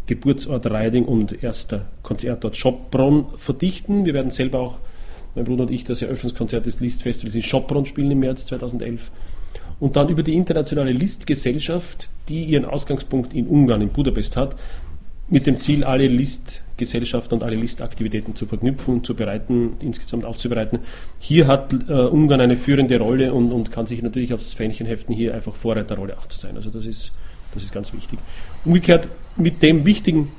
Geburtsort 0.06 0.66
Reiding 0.66 1.04
und 1.04 1.42
erster 1.42 1.86
Konzertort 2.02 2.56
Schopbronn 2.56 3.26
verdichten. 3.36 4.04
Wir 4.04 4.14
werden 4.14 4.30
selber 4.30 4.60
auch, 4.60 4.78
mein 5.34 5.44
Bruder 5.44 5.62
und 5.62 5.70
ich, 5.70 5.84
das 5.84 6.02
Eröffnungskonzert 6.02 6.64
des 6.64 6.80
List-Festivals 6.80 7.34
in 7.34 7.42
Schopbronn 7.42 7.84
spielen 7.84 8.10
im 8.10 8.20
März 8.20 8.46
2011. 8.46 9.10
Und 9.78 9.96
dann 9.96 10.08
über 10.08 10.22
die 10.22 10.34
internationale 10.34 10.92
List-Gesellschaft, 10.92 12.08
die 12.28 12.44
ihren 12.44 12.64
Ausgangspunkt 12.64 13.34
in 13.34 13.46
Ungarn, 13.46 13.82
in 13.82 13.90
Budapest 13.90 14.36
hat, 14.36 14.56
mit 15.28 15.46
dem 15.46 15.60
Ziel, 15.60 15.82
alle 15.84 16.06
List-Gesellschaften 16.06 17.34
und 17.34 17.42
alle 17.42 17.56
List-Aktivitäten 17.56 18.34
zu 18.36 18.46
verknüpfen, 18.46 19.02
zu 19.02 19.14
bereiten, 19.14 19.72
insgesamt 19.80 20.24
aufzubereiten. 20.24 20.78
Hier 21.18 21.48
hat 21.48 21.74
äh, 21.88 21.92
Ungarn 21.92 22.40
eine 22.40 22.56
führende 22.56 22.98
Rolle 22.98 23.34
und, 23.34 23.52
und 23.52 23.70
kann 23.72 23.86
sich 23.86 24.02
natürlich 24.02 24.32
aufs 24.32 24.52
Fähnchen 24.52 24.86
heften, 24.86 25.14
hier 25.14 25.34
einfach 25.34 25.54
Vorreiterrolle 25.54 26.16
auch 26.16 26.26
zu 26.26 26.38
sein. 26.38 26.56
Also 26.56 26.70
das 26.70 26.86
ist 26.86 27.12
das 27.56 27.64
ist 27.64 27.72
ganz 27.72 27.92
wichtig. 27.92 28.18
Umgekehrt 28.64 29.08
mit 29.36 29.62
dem 29.62 29.84
wichtigen 29.84 30.30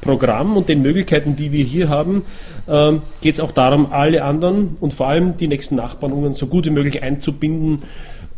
Programm 0.00 0.56
und 0.56 0.68
den 0.68 0.82
Möglichkeiten, 0.82 1.34
die 1.34 1.50
wir 1.50 1.64
hier 1.64 1.88
haben, 1.88 2.24
ähm, 2.68 3.02
geht 3.22 3.34
es 3.34 3.40
auch 3.40 3.52
darum, 3.52 3.90
alle 3.90 4.22
anderen 4.22 4.76
und 4.80 4.92
vor 4.92 5.08
allem 5.08 5.36
die 5.36 5.48
nächsten 5.48 5.76
Nachbarn 5.76 6.34
so 6.34 6.46
gut 6.46 6.66
wie 6.66 6.70
möglich 6.70 7.02
einzubinden 7.02 7.82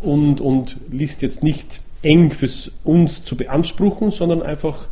und, 0.00 0.40
und 0.40 0.76
List 0.90 1.22
jetzt 1.22 1.42
nicht 1.42 1.80
eng 2.02 2.30
für 2.30 2.48
uns 2.84 3.24
zu 3.24 3.36
beanspruchen, 3.36 4.12
sondern 4.12 4.42
einfach 4.42 4.86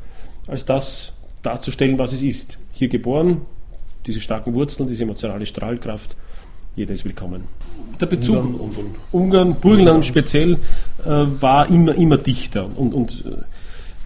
als 0.49 0.65
das 0.65 1.13
darzustellen, 1.43 1.99
was 1.99 2.13
es 2.13 2.23
ist. 2.23 2.59
Hier 2.73 2.89
geboren, 2.89 3.43
diese 4.07 4.21
starken 4.21 4.53
Wurzeln, 4.55 4.89
diese 4.89 5.05
emotionale 5.05 5.47
Strahlkraft, 5.47 6.17
jeder 6.75 6.93
ist 6.93 7.05
willkommen. 7.05 7.45
Der 8.01 8.07
Bezug 8.07 8.37
Ungarn, 8.37 8.55
Ungarn, 8.61 8.87
Ungarn 9.13 9.61
Burgenland 9.61 10.05
speziell, 10.05 10.55
äh, 11.05 11.09
war 11.41 11.69
immer, 11.69 11.95
immer 11.95 12.17
dichter 12.17 12.69
und, 12.77 12.95
und 12.95 13.25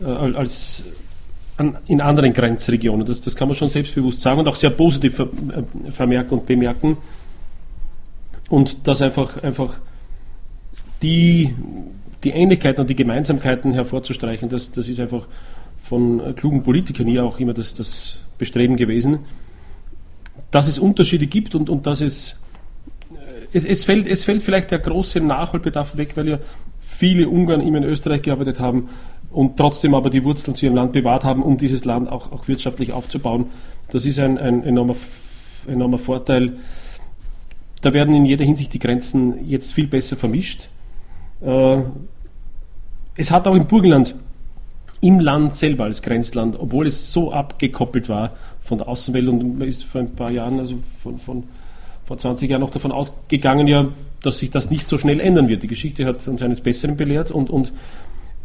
äh, 0.01 0.05
als 0.07 0.85
an, 1.57 1.77
in 1.87 2.01
anderen 2.01 2.33
Grenzregionen. 2.33 3.07
Das, 3.07 3.21
das 3.21 3.37
kann 3.37 3.49
man 3.49 3.57
schon 3.57 3.69
selbstbewusst 3.69 4.21
sagen 4.21 4.41
und 4.41 4.49
auch 4.49 4.55
sehr 4.55 4.71
positiv 4.71 5.17
ver, 5.17 5.25
äh, 5.27 5.91
vermerken 5.91 6.39
und 6.39 6.47
bemerken. 6.47 6.97
Und 8.49 8.87
dass 8.87 9.03
einfach, 9.03 9.43
einfach 9.43 9.75
die, 11.03 11.55
die 12.25 12.31
Ähnlichkeiten 12.31 12.81
und 12.81 12.89
die 12.89 12.97
Gemeinsamkeiten 12.97 13.73
hervorzustreichen, 13.73 14.49
das, 14.49 14.73
das 14.73 14.89
ist 14.89 15.01
einfach 15.01 15.27
von 15.83 16.35
klugen 16.37 16.63
Politikern 16.63 17.07
hier 17.07 17.25
auch 17.25 17.39
immer 17.41 17.55
das, 17.55 17.75
das 17.75 18.19
Bestreben 18.39 18.77
gewesen, 18.77 19.21
dass 20.51 20.69
es 20.69 20.79
Unterschiede 20.79 21.27
gibt 21.27 21.55
und, 21.55 21.69
und 21.69 21.87
dass 21.87 22.01
es 22.01 22.39
es, 23.53 23.65
es, 23.65 23.85
fällt, 23.85 24.07
es 24.09 24.25
fällt 24.25 24.43
vielleicht 24.43 24.71
der 24.71 24.79
große 24.79 25.21
Nachholbedarf 25.21 25.97
weg, 25.97 26.17
weil 26.17 26.29
ja 26.29 26.39
viele 26.81 27.29
Ungarn 27.29 27.61
immer 27.61 27.79
in 27.79 27.85
Österreich 27.85 28.23
gearbeitet 28.23 28.61
haben 28.61 28.89
und 29.31 29.57
trotzdem 29.57 29.95
aber 29.95 30.11
die 30.11 30.25
Wurzeln 30.25 30.55
zu 30.55 30.67
ihrem 30.67 30.75
Land 30.75 30.93
bewahrt 30.93 31.25
haben, 31.25 31.43
um 31.43 31.59
dieses 31.59 31.85
Land 31.85 32.11
auch, 32.11 32.33
auch 32.33 32.49
wirtschaftlich 32.49 32.93
aufzubauen. 32.93 33.47
Das 33.91 34.07
ist 34.07 34.19
ein, 34.19 34.39
ein 34.39 34.65
enormer, 34.65 34.97
enormer 35.67 35.99
Vorteil. 35.99 36.55
Da 37.81 37.93
werden 37.93 38.15
in 38.15 38.25
jeder 38.25 38.45
Hinsicht 38.45 38.75
die 38.75 38.79
Grenzen 38.79 39.47
jetzt 39.47 39.73
viel 39.73 39.87
besser 39.87 40.17
vermischt. 40.17 40.69
Äh, 41.41 41.79
es 43.17 43.31
hat 43.31 43.47
auch 43.47 43.55
im 43.55 43.67
Burgenland, 43.67 44.15
im 45.01 45.21
Land 45.21 45.55
selber 45.55 45.85
als 45.85 46.03
Grenzland, 46.03 46.57
obwohl 46.59 46.87
es 46.87 47.13
so 47.13 47.33
abgekoppelt 47.33 48.09
war 48.09 48.33
von 48.61 48.79
der 48.79 48.89
Außenwelt 48.89 49.29
und 49.29 49.59
man 49.59 49.69
ist 49.69 49.85
vor 49.85 50.01
ein 50.01 50.15
paar 50.15 50.31
Jahren, 50.31 50.59
also 50.59 50.77
von, 50.97 51.19
von 51.19 51.45
vor 52.09 52.17
20 52.17 52.49
Jahren 52.49 52.63
noch 52.63 52.71
davon 52.71 52.91
ausgegangen, 52.91 53.69
ja, 53.69 53.87
dass 54.23 54.39
sich 54.39 54.51
das 54.51 54.71
nicht 54.71 54.89
so 54.89 54.97
schnell 54.97 55.21
ändern 55.21 55.49
wird. 55.49 55.63
Die 55.63 55.69
Geschichte 55.69 56.07
hat 56.07 56.27
uns 56.27 56.41
eines 56.41 56.63
Besseren 56.63 56.97
belehrt 56.97 57.31
und, 57.31 57.51
und 57.51 57.71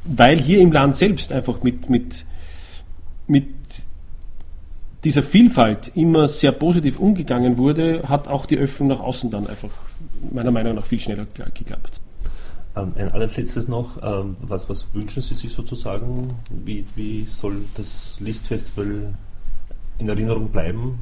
weil 0.04 0.38
hier 0.38 0.60
im 0.60 0.74
Land 0.74 0.98
selbst 0.98 1.32
einfach 1.32 1.64
mit, 1.64 1.90
mit, 1.90 2.26
mit 3.26 3.48
dieser 5.06 5.24
Vielfalt 5.24 5.92
immer 5.96 6.28
sehr 6.28 6.52
positiv 6.52 7.00
umgegangen 7.00 7.58
wurde, 7.58 8.04
hat 8.10 8.28
auch 8.28 8.46
die 8.46 8.58
Öffnung 8.58 8.90
nach 8.90 9.00
außen 9.00 9.32
dann 9.32 9.48
einfach 9.48 9.72
meiner 10.30 10.52
Meinung 10.52 10.76
nach 10.76 10.86
viel 10.86 11.00
schneller 11.00 11.26
geklappt. 11.54 12.02
Ähm, 12.76 12.92
ein 12.98 13.12
allerletztes 13.12 13.70
noch, 13.70 13.98
ähm, 14.04 14.36
was, 14.42 14.68
was 14.68 14.94
wünschen 14.94 15.22
Sie 15.22 15.36
sich 15.36 15.54
sozusagen? 15.54 16.34
Wie, 16.50 16.84
wie 16.96 17.24
soll 17.24 17.64
das 17.78 18.18
List-Festival 18.20 19.14
in 20.00 20.10
Erinnerung 20.10 20.50
bleiben? 20.50 21.00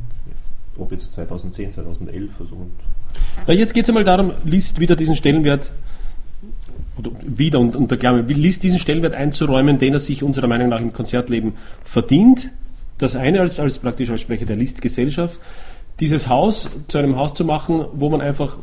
Ob 0.77 0.91
jetzt 0.91 1.13
2010, 1.13 1.73
2011 1.73 2.31
also 2.39 2.55
und 2.55 2.71
Na, 3.47 3.53
jetzt 3.53 3.73
geht 3.73 3.83
es 3.83 3.89
einmal 3.89 4.03
darum, 4.03 4.33
List 4.45 4.79
wieder 4.79 4.95
diesen 4.95 5.15
Stellenwert 5.15 5.69
wieder 7.23 7.59
und 7.59 7.75
unter 7.75 7.97
Klammer, 7.97 8.21
List 8.21 8.63
diesen 8.63 8.79
Stellenwert 8.79 9.13
einzuräumen, 9.13 9.79
den 9.79 9.93
er 9.93 9.99
sich 9.99 10.23
unserer 10.23 10.47
Meinung 10.47 10.69
nach 10.69 10.79
im 10.79 10.93
Konzertleben 10.93 11.53
verdient. 11.83 12.49
Das 12.97 13.15
eine 13.15 13.39
als, 13.39 13.59
als 13.59 13.79
praktisch 13.79 14.09
als 14.09 14.21
Sprecher 14.21 14.45
der 14.45 14.55
List-Gesellschaft, 14.55 15.39
dieses 15.99 16.29
Haus 16.29 16.69
zu 16.87 16.97
einem 16.97 17.15
Haus 17.15 17.33
zu 17.33 17.45
machen, 17.45 17.85
wo 17.93 18.09
man 18.09 18.21
einfach 18.21 18.57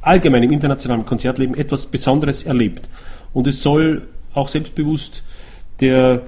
allgemein 0.00 0.42
im 0.42 0.52
internationalen 0.52 1.06
Konzertleben 1.06 1.54
etwas 1.54 1.86
Besonderes 1.86 2.42
erlebt. 2.42 2.88
Und 3.32 3.46
es 3.46 3.62
soll 3.62 4.02
auch 4.34 4.48
selbstbewusst 4.48 5.22
der 5.80 6.22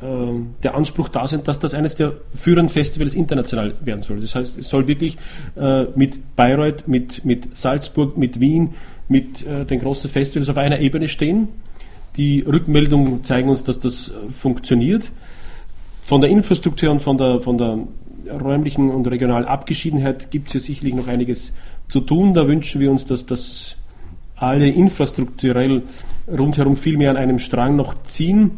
der 0.00 0.74
Anspruch 0.74 1.08
da 1.08 1.26
sein, 1.26 1.42
dass 1.42 1.58
das 1.58 1.74
eines 1.74 1.96
der 1.96 2.12
führenden 2.34 2.68
Festivals 2.68 3.14
international 3.14 3.74
werden 3.80 4.02
soll. 4.02 4.20
Das 4.20 4.34
heißt, 4.34 4.58
es 4.58 4.68
soll 4.68 4.86
wirklich 4.86 5.18
äh, 5.56 5.84
mit 5.96 6.36
Bayreuth, 6.36 6.86
mit, 6.86 7.24
mit 7.24 7.56
Salzburg, 7.56 8.16
mit 8.16 8.38
Wien, 8.38 8.74
mit 9.08 9.44
äh, 9.44 9.64
den 9.64 9.80
großen 9.80 10.08
Festivals 10.08 10.48
auf 10.48 10.56
einer 10.56 10.78
Ebene 10.78 11.08
stehen. 11.08 11.48
Die 12.16 12.40
Rückmeldungen 12.40 13.24
zeigen 13.24 13.48
uns, 13.48 13.64
dass 13.64 13.80
das 13.80 14.10
äh, 14.10 14.32
funktioniert. 14.32 15.10
Von 16.02 16.20
der 16.20 16.30
Infrastruktur 16.30 16.90
und 16.90 17.02
von 17.02 17.18
der, 17.18 17.40
von 17.40 17.58
der 17.58 17.78
räumlichen 18.40 18.90
und 18.90 19.06
regionalen 19.08 19.46
Abgeschiedenheit 19.46 20.30
gibt 20.30 20.46
es 20.48 20.54
ja 20.54 20.60
sicherlich 20.60 20.94
noch 20.94 21.08
einiges 21.08 21.52
zu 21.88 22.00
tun. 22.00 22.34
Da 22.34 22.46
wünschen 22.46 22.80
wir 22.80 22.90
uns, 22.90 23.04
dass 23.04 23.26
das 23.26 23.76
alle 24.36 24.68
infrastrukturell 24.68 25.82
rundherum 26.28 26.76
viel 26.76 26.96
mehr 26.96 27.10
an 27.10 27.16
einem 27.16 27.40
Strang 27.40 27.74
noch 27.74 28.00
ziehen 28.04 28.52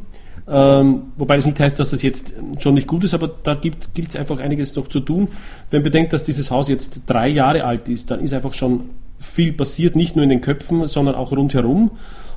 ähm, 0.50 1.02
wobei 1.16 1.36
das 1.36 1.46
nicht 1.46 1.60
heißt, 1.60 1.78
dass 1.78 1.90
das 1.90 2.02
jetzt 2.02 2.34
schon 2.58 2.74
nicht 2.74 2.88
gut 2.88 3.04
ist, 3.04 3.14
aber 3.14 3.28
da 3.28 3.54
gilt 3.54 4.08
es 4.08 4.16
einfach 4.16 4.38
einiges 4.40 4.74
noch 4.74 4.88
zu 4.88 5.00
tun. 5.00 5.28
Wenn 5.70 5.80
man 5.80 5.84
bedenkt, 5.84 6.12
dass 6.12 6.24
dieses 6.24 6.50
Haus 6.50 6.68
jetzt 6.68 7.02
drei 7.06 7.28
Jahre 7.28 7.64
alt 7.64 7.88
ist, 7.88 8.10
dann 8.10 8.20
ist 8.20 8.32
einfach 8.32 8.52
schon 8.52 8.90
viel 9.20 9.52
passiert, 9.52 9.94
nicht 9.94 10.16
nur 10.16 10.24
in 10.24 10.28
den 10.28 10.40
Köpfen, 10.40 10.88
sondern 10.88 11.14
auch 11.14 11.30
rundherum. 11.30 11.92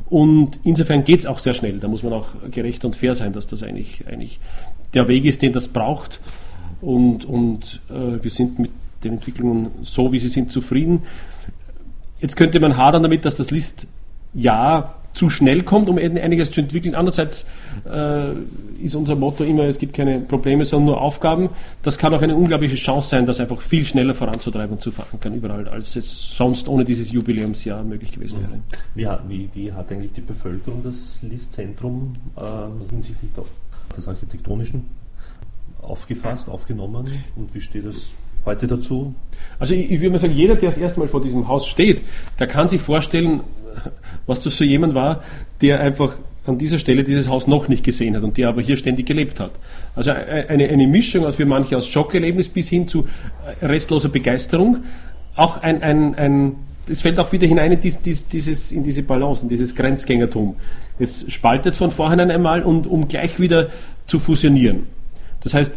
Und 0.09 0.59
insofern 0.63 1.03
geht 1.03 1.21
es 1.21 1.25
auch 1.25 1.39
sehr 1.39 1.55
schnell. 1.55 1.79
Da 1.79 1.87
muss 1.87 2.03
man 2.03 2.13
auch 2.13 2.27
gerecht 2.51 2.85
und 2.85 2.95
fair 2.95 3.15
sein, 3.15 3.33
dass 3.33 3.47
das 3.47 3.63
eigentlich, 3.63 4.05
eigentlich 4.07 4.39
der 4.93 5.07
Weg 5.07 5.25
ist, 5.25 5.41
den 5.41 5.53
das 5.53 5.69
braucht. 5.69 6.19
Und, 6.81 7.25
und 7.25 7.81
äh, 7.89 8.23
wir 8.23 8.29
sind 8.29 8.59
mit 8.59 8.69
den 9.03 9.13
Entwicklungen 9.13 9.71
so, 9.81 10.11
wie 10.11 10.19
sie 10.19 10.27
sind, 10.27 10.51
zufrieden. 10.51 11.01
Jetzt 12.21 12.35
könnte 12.35 12.59
man 12.59 12.77
hadern 12.77 13.01
damit, 13.01 13.25
dass 13.25 13.37
das 13.37 13.49
List 13.49 13.87
ja 14.35 14.93
zu 15.13 15.29
schnell 15.29 15.63
kommt, 15.63 15.89
um 15.89 15.97
einiges 15.97 16.51
zu 16.51 16.61
entwickeln. 16.61 16.95
Andererseits 16.95 17.45
äh, 17.85 18.31
ist 18.83 18.95
unser 18.95 19.15
Motto 19.15 19.43
immer, 19.43 19.63
es 19.63 19.77
gibt 19.77 19.93
keine 19.93 20.19
Probleme, 20.21 20.65
sondern 20.65 20.87
nur 20.87 21.01
Aufgaben. 21.01 21.49
Das 21.83 21.97
kann 21.97 22.13
auch 22.13 22.21
eine 22.21 22.35
unglaubliche 22.35 22.75
Chance 22.75 23.09
sein, 23.09 23.25
das 23.25 23.39
einfach 23.39 23.61
viel 23.61 23.85
schneller 23.85 24.13
voranzutreiben 24.13 24.73
und 24.73 24.81
zu 24.81 24.91
verankern 24.91 25.35
überall, 25.35 25.67
als 25.67 25.95
es 25.95 26.35
sonst 26.35 26.67
ohne 26.67 26.85
dieses 26.85 27.11
Jubiläumsjahr 27.11 27.83
möglich 27.83 28.11
gewesen 28.11 28.39
wäre. 28.41 29.19
Wie, 29.27 29.29
wie, 29.29 29.49
wie 29.53 29.71
hat 29.71 29.91
eigentlich 29.91 30.13
die 30.13 30.21
Bevölkerung 30.21 30.81
das 30.83 31.19
Listzentrum 31.21 32.13
äh, 32.35 32.41
hinsichtlich 32.89 33.31
des 33.95 34.07
Architektonischen 34.07 34.85
aufgefasst, 35.81 36.49
aufgenommen 36.49 37.07
und 37.35 37.53
wie 37.53 37.61
steht 37.61 37.85
es 37.85 38.13
heute 38.45 38.67
dazu? 38.67 39.13
Also 39.59 39.73
ich, 39.73 39.91
ich 39.91 39.99
würde 39.99 40.11
mal 40.11 40.19
sagen, 40.19 40.33
jeder, 40.33 40.55
der 40.55 40.69
das 40.69 40.79
erste 40.79 40.99
Mal 40.99 41.09
vor 41.09 41.21
diesem 41.21 41.47
Haus 41.47 41.67
steht, 41.67 42.01
der 42.39 42.47
kann 42.47 42.67
sich 42.67 42.81
vorstellen, 42.81 43.41
was 44.25 44.43
das 44.43 44.55
für 44.55 44.65
jemand 44.65 44.93
war, 44.93 45.23
der 45.61 45.79
einfach 45.79 46.15
an 46.45 46.57
dieser 46.57 46.77
Stelle 46.77 47.03
dieses 47.03 47.29
Haus 47.29 47.47
noch 47.47 47.67
nicht 47.69 47.83
gesehen 47.83 48.15
hat 48.15 48.23
und 48.23 48.37
der 48.37 48.49
aber 48.49 48.61
hier 48.61 48.75
ständig 48.75 49.05
gelebt 49.05 49.39
hat. 49.39 49.51
Also 49.95 50.11
eine, 50.11 50.67
eine 50.67 50.87
Mischung 50.87 51.31
für 51.31 51.45
manche 51.45 51.77
aus 51.77 51.87
Schockerlebnis 51.87 52.49
bis 52.49 52.69
hin 52.69 52.87
zu 52.87 53.07
restloser 53.61 54.09
Begeisterung. 54.09 54.83
Auch 55.35 55.61
ein, 55.61 55.81
ein, 55.81 56.15
ein 56.15 56.55
es 56.87 57.01
fällt 57.01 57.19
auch 57.19 57.31
wieder 57.31 57.47
hinein 57.47 57.71
in, 57.71 57.79
dies, 57.79 58.01
dies, 58.01 58.27
dieses, 58.27 58.71
in 58.73 58.83
diese 58.83 59.03
Balance, 59.03 59.43
in 59.43 59.49
dieses 59.49 59.73
Grenzgängertum. 59.73 60.55
Jetzt 60.99 61.31
spaltet 61.31 61.75
von 61.75 61.91
vornherein 61.91 62.29
einmal 62.29 62.61
und 62.61 62.87
um 62.87 63.07
gleich 63.07 63.39
wieder 63.39 63.69
zu 64.05 64.19
fusionieren. 64.19 64.83
Das 65.43 65.53
heißt, 65.53 65.73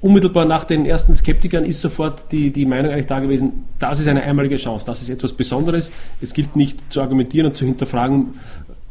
unmittelbar 0.00 0.44
nach 0.44 0.64
den 0.64 0.86
ersten 0.86 1.14
Skeptikern 1.14 1.64
ist 1.64 1.80
sofort 1.80 2.30
die, 2.32 2.50
die 2.50 2.66
Meinung 2.66 2.92
eigentlich 2.92 3.06
da 3.06 3.20
gewesen, 3.20 3.64
das 3.78 4.00
ist 4.00 4.08
eine 4.08 4.22
einmalige 4.22 4.56
Chance, 4.56 4.86
das 4.86 5.02
ist 5.02 5.08
etwas 5.08 5.32
Besonderes. 5.32 5.90
Es 6.20 6.32
gilt 6.34 6.56
nicht 6.56 6.92
zu 6.92 7.00
argumentieren 7.00 7.46
und 7.46 7.56
zu 7.56 7.64
hinterfragen, 7.64 8.34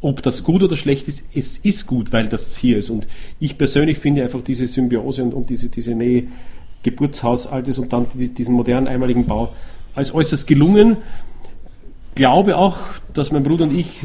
ob 0.01 0.21
das 0.21 0.43
gut 0.43 0.61
oder 0.63 0.75
schlecht 0.75 1.07
ist. 1.07 1.23
Es 1.33 1.57
ist 1.57 1.87
gut, 1.87 2.13
weil 2.13 2.27
das 2.27 2.57
hier 2.57 2.77
ist. 2.77 2.89
Und 2.89 3.07
ich 3.39 3.57
persönlich 3.57 3.97
finde 3.97 4.23
einfach 4.23 4.41
diese 4.43 4.67
Symbiose 4.67 5.23
und, 5.23 5.33
und 5.33 5.49
diese, 5.49 5.69
diese 5.69 5.95
Nähe 5.95 6.27
Geburtshausaltes 6.83 7.79
und 7.79 7.91
dann 7.91 8.05
diesen 8.13 8.53
modernen 8.55 8.87
einmaligen 8.87 9.25
Bau 9.25 9.53
als 9.95 10.13
äußerst 10.13 10.45
gelungen. 10.45 10.97
Glaube 12.13 12.57
auch, 12.57 12.77
dass 13.13 13.31
mein 13.31 13.43
Bruder 13.43 13.63
und 13.63 13.75
ich, 13.75 14.01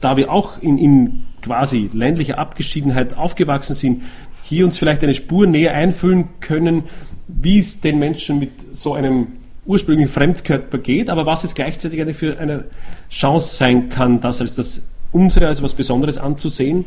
da 0.00 0.16
wir 0.16 0.32
auch 0.32 0.60
in, 0.62 0.78
in 0.78 1.24
quasi 1.42 1.90
ländlicher 1.92 2.38
Abgeschiedenheit 2.38 3.16
aufgewachsen 3.16 3.74
sind, 3.74 4.02
hier 4.48 4.64
uns 4.64 4.78
vielleicht 4.78 5.02
eine 5.02 5.14
Spur 5.14 5.46
näher 5.46 5.74
einfühlen 5.74 6.28
können, 6.40 6.84
wie 7.26 7.58
es 7.58 7.80
den 7.80 7.98
Menschen 7.98 8.38
mit 8.38 8.52
so 8.72 8.94
einem 8.94 9.28
ursprünglichen 9.66 10.10
Fremdkörper 10.10 10.78
geht, 10.78 11.10
aber 11.10 11.26
was 11.26 11.42
es 11.42 11.54
gleichzeitig 11.54 12.00
eine 12.00 12.14
für 12.14 12.38
eine 12.38 12.66
Chance 13.10 13.56
sein 13.56 13.88
kann, 13.88 14.20
das 14.20 14.40
als 14.40 14.54
das 14.54 14.82
unsere 15.10 15.48
als 15.48 15.62
was 15.62 15.74
Besonderes 15.74 16.18
anzusehen. 16.18 16.84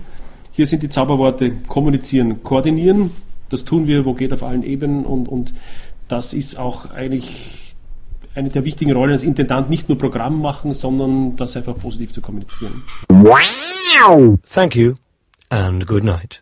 Hier 0.52 0.68
sind 0.68 0.84
die 0.84 0.90
Zauberworte 0.90 1.52
kommunizieren, 1.68 2.44
koordinieren. 2.44 3.12
Das 3.50 3.66
tun 3.66 3.88
wir, 3.88 4.06
wo 4.06 4.14
geht 4.14 4.32
auf 4.32 4.44
allen 4.44 4.64
Ebenen 4.64 5.06
und, 5.06 5.28
und 5.28 5.54
das 6.08 6.34
ist 6.34 6.58
auch 6.58 6.92
eigentlich 6.92 7.76
eine 8.36 8.50
der 8.50 8.64
wichtigen 8.64 8.94
Rollen 8.94 9.12
als 9.12 9.24
Intendant, 9.24 9.70
nicht 9.70 9.90
nur 9.90 9.98
Programm 9.98 10.42
machen, 10.42 10.74
sondern 10.74 11.36
das 11.36 11.58
einfach 11.58 11.78
positiv 11.78 12.14
zu 12.14 12.22
kommunizieren. 12.22 12.84
Thank 14.50 14.76
you 14.76 14.94
and 15.50 15.86
good 15.86 16.04
night. 16.04 16.42